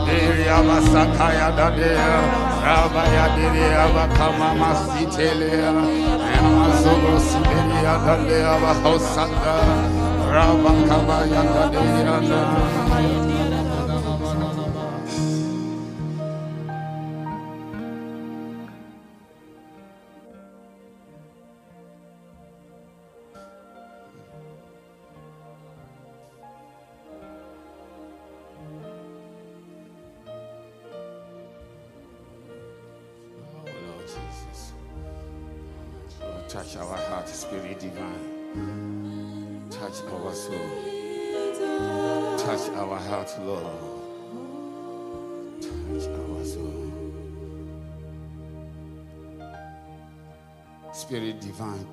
Bir 0.07 0.37
ya 0.47 0.59
basaka 0.69 1.27
ya 1.35 1.49
da 1.59 1.69
diya 1.77 2.15
Raba 2.67 3.05
ya 3.17 3.27
diri 3.37 3.65
ya 3.75 3.85
bakama 3.95 4.49
masiteli 4.55 5.51
ya 5.63 5.73
Ya 6.35 6.43
mazulu 6.47 7.15
sibili 7.29 7.79
ya 7.85 7.95
da 8.07 8.15
liya 8.23 8.55
bahosanda 8.63 9.57
Raba 10.31 10.73
kaba 10.89 11.19
ya 11.27 11.43
da 11.55 11.65
diya 11.75 13.40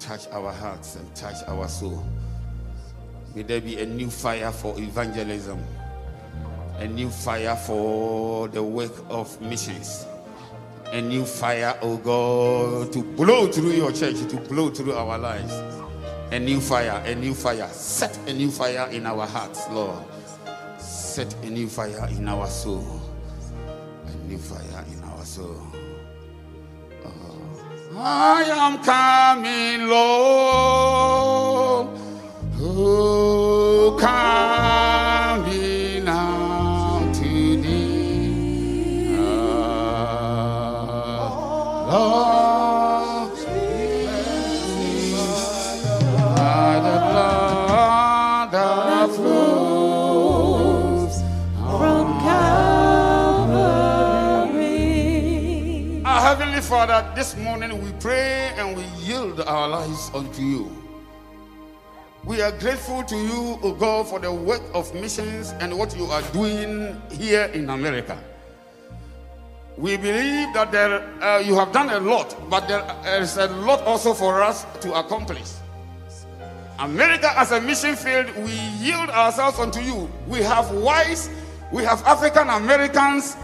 touch 0.08 0.28
our 0.32 0.53
hearts 0.53 0.95
and 0.95 1.16
touch 1.16 1.36
our 1.47 1.68
soul. 1.68 2.01
May 3.36 3.43
there 3.43 3.60
be 3.60 3.82
a 3.82 3.86
new 3.86 4.10
fire 4.10 4.53
for 4.53 4.74
evangelism, 4.80 5.62
a 6.78 6.88
new 6.88 7.10
fire 7.10 7.58
for 7.58 8.47
the 8.47 8.64
work 8.64 8.93
of 9.10 9.41
missions, 9.41 10.05
a 10.86 11.01
new 11.01 11.26
fire, 11.26 11.78
oh 11.82 11.97
God, 11.97 12.93
to 12.93 13.03
blow 13.03 13.51
through 13.51 13.72
your 13.72 13.91
church, 13.91 14.16
to 14.30 14.38
blow 14.38 14.70
through 14.70 14.93
our 14.93 15.18
lives. 15.18 15.53
A 16.32 16.39
new 16.39 16.62
fire, 16.62 17.01
a 17.05 17.16
new 17.16 17.34
fire. 17.34 17.68
Set 17.70 18.18
a 18.30 18.34
new 18.34 18.51
fire 18.51 18.89
in 18.91 19.05
our 19.05 19.26
hearts, 19.26 19.70
Lord. 19.70 20.03
Set 20.78 21.34
a 21.43 21.49
new 21.49 21.68
fire 21.68 22.08
in 22.12 22.28
our 22.28 22.47
soul. 22.47 23.01
A 24.05 24.28
new 24.28 24.38
fire 24.38 24.86
in 24.91 25.03
our 25.03 25.26
soul. 25.26 25.77
I 28.00 28.43
am 28.43 28.78
coming, 28.84 29.88
Lord. 29.88 31.88
Oh, 32.62 33.98
coming 34.00 36.04
now 36.06 37.12
to 37.14 37.62
thee. 37.62 39.18
Ah, 56.06 56.20
Lord, 56.22 56.62
Father, 56.62 57.04
this 57.16 57.36
morning 57.36 57.47
our 59.48 59.68
lives 59.68 60.12
unto 60.14 60.41
you. 60.41 60.72
We 62.26 62.41
are 62.41 62.52
grateful 62.52 63.04
to 63.04 63.16
you, 63.16 63.58
O 63.64 63.74
God, 63.74 64.08
for 64.08 64.20
the 64.20 64.32
work 64.32 64.62
of 64.74 64.93
missions 64.93 65.54
and 65.62 65.78
what 65.78 65.95
you 65.95 66.06
are 66.06 66.22
doing 66.34 67.02
here 67.10 67.45
in 67.54 67.70
America. 67.70 68.22
We 69.78 69.95
believe 69.95 70.54
that 70.54 70.72
there, 70.72 71.02
uh, 71.24 71.39
you 71.39 71.56
have 71.56 71.72
done 71.72 71.89
a 71.89 72.00
lot, 72.00 72.36
but 72.50 72.68
there 72.68 72.84
is 73.22 73.38
a 73.38 73.48
lot 73.48 73.82
also 73.84 74.14
for 74.14 74.41
us 74.41 74.66
to 74.82 74.93
accomplish. 75.00 75.54
America 76.80 77.32
as 77.38 77.52
a 77.52 77.62
mission 77.62 77.95
field, 77.95 78.28
we 78.38 78.54
yield 78.82 79.10
ourselves 79.10 79.60
unto 79.60 79.80
you. 79.80 80.10
We 80.28 80.41
have 80.41 80.70
whites, 80.72 81.30
we 81.72 81.84
have 81.84 82.04
African 82.06 82.50
Americans, 82.50 83.38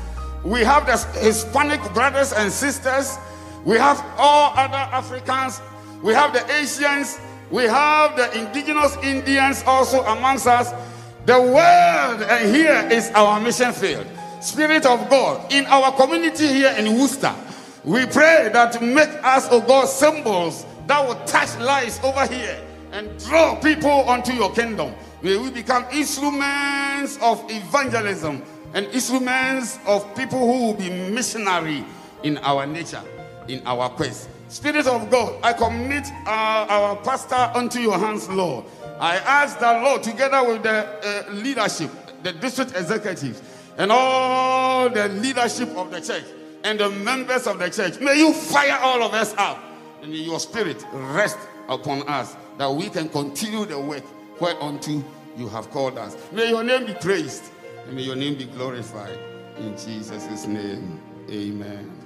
we 0.43 0.61
have 0.61 0.85
the 0.85 0.97
Hispanic 1.19 1.81
brothers 1.93 2.33
and 2.33 2.51
sisters, 2.51 3.17
we 3.63 3.77
have 3.77 4.03
all 4.17 4.53
other 4.57 4.75
Africans, 4.75 5.61
we 6.03 6.13
have 6.13 6.33
the 6.33 6.45
Asians, 6.51 7.17
we 7.49 7.63
have 7.63 8.15
the 8.17 8.37
indigenous 8.37 8.97
Indians 9.01 9.63
also 9.65 10.03
amongst 10.03 10.45
us. 10.45 10.71
The 11.25 11.39
world 11.39 12.21
and 12.29 12.53
here 12.53 12.87
is 12.91 13.09
our 13.15 13.39
mission 13.39 13.71
field. 13.71 14.05
Spirit 14.41 14.85
of 14.85 15.09
God, 15.09 15.51
in 15.53 15.65
our 15.67 15.93
community 15.93 16.47
here 16.47 16.75
in 16.77 16.99
Worcester, 16.99 17.33
we 17.85 18.05
pray 18.05 18.49
that 18.51 18.81
make 18.81 19.09
us, 19.23 19.47
oh 19.49 19.61
God, 19.61 19.85
symbols 19.85 20.65
that 20.87 21.07
will 21.07 21.15
touch 21.25 21.57
lives 21.59 22.01
over 22.03 22.27
here 22.27 22.61
and 22.91 23.17
draw 23.19 23.55
people 23.55 23.89
onto 23.89 24.33
your 24.33 24.51
kingdom. 24.53 24.93
May 25.21 25.37
we 25.37 25.49
become 25.51 25.85
instruments 25.93 27.17
of 27.21 27.43
evangelism 27.49 28.43
and 28.73 28.85
instruments 28.87 29.79
of 29.87 30.13
people 30.15 30.39
who 30.39 30.67
will 30.67 30.73
be 30.73 30.89
missionary 30.89 31.85
in 32.23 32.37
our 32.39 32.65
nature, 32.65 33.01
in 33.47 33.61
our 33.65 33.87
quest. 33.89 34.27
Spirit 34.53 34.85
of 34.85 35.09
God, 35.09 35.39
I 35.41 35.51
commit 35.53 36.05
our 36.27 36.95
pastor 36.97 37.51
unto 37.55 37.79
your 37.79 37.97
hands, 37.97 38.29
Lord. 38.29 38.65
I 38.99 39.15
ask 39.17 39.57
that, 39.57 39.81
Lord, 39.81 40.03
together 40.03 40.47
with 40.47 40.61
the 40.61 40.69
uh, 40.69 41.31
leadership, 41.31 41.89
the 42.21 42.33
district 42.33 42.75
executives, 42.75 43.41
and 43.79 43.91
all 43.91 44.91
the 44.91 45.07
leadership 45.07 45.69
of 45.69 45.89
the 45.89 45.99
church, 45.99 46.25
and 46.63 46.79
the 46.79 46.87
members 46.91 47.47
of 47.47 47.57
the 47.57 47.67
church, 47.71 47.99
may 47.99 48.15
you 48.19 48.31
fire 48.31 48.77
all 48.79 49.01
of 49.01 49.15
us 49.15 49.33
up, 49.39 49.57
and 50.03 50.13
your 50.13 50.39
spirit 50.39 50.85
rest 50.93 51.39
upon 51.67 52.07
us, 52.07 52.35
that 52.59 52.71
we 52.71 52.89
can 52.89 53.09
continue 53.09 53.65
the 53.65 53.79
work 53.79 54.03
whereunto 54.39 55.03
you 55.35 55.49
have 55.49 55.71
called 55.71 55.97
us. 55.97 56.15
May 56.31 56.49
your 56.49 56.63
name 56.63 56.85
be 56.85 56.93
praised, 56.93 57.45
and 57.87 57.95
may 57.95 58.03
your 58.03 58.15
name 58.15 58.35
be 58.35 58.45
glorified. 58.45 59.17
In 59.57 59.75
Jesus' 59.75 60.45
name, 60.45 61.01
amen. 61.27 62.02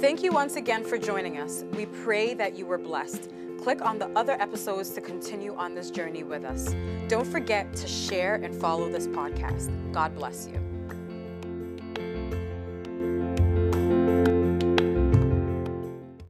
Thank 0.00 0.22
you 0.22 0.32
once 0.32 0.56
again 0.56 0.82
for 0.82 0.96
joining 0.96 1.36
us. 1.36 1.64
We 1.74 1.84
pray 1.84 2.32
that 2.32 2.56
you 2.56 2.64
were 2.64 2.78
blessed. 2.78 3.28
Click 3.62 3.84
on 3.84 3.98
the 3.98 4.08
other 4.16 4.32
episodes 4.40 4.88
to 4.94 5.02
continue 5.02 5.54
on 5.56 5.74
this 5.74 5.90
journey 5.90 6.22
with 6.22 6.42
us. 6.42 6.74
Don't 7.08 7.26
forget 7.26 7.76
to 7.76 7.86
share 7.86 8.36
and 8.36 8.58
follow 8.58 8.88
this 8.88 9.06
podcast. 9.08 9.70
God 9.92 10.14
bless 10.14 10.48
you. 10.48 10.58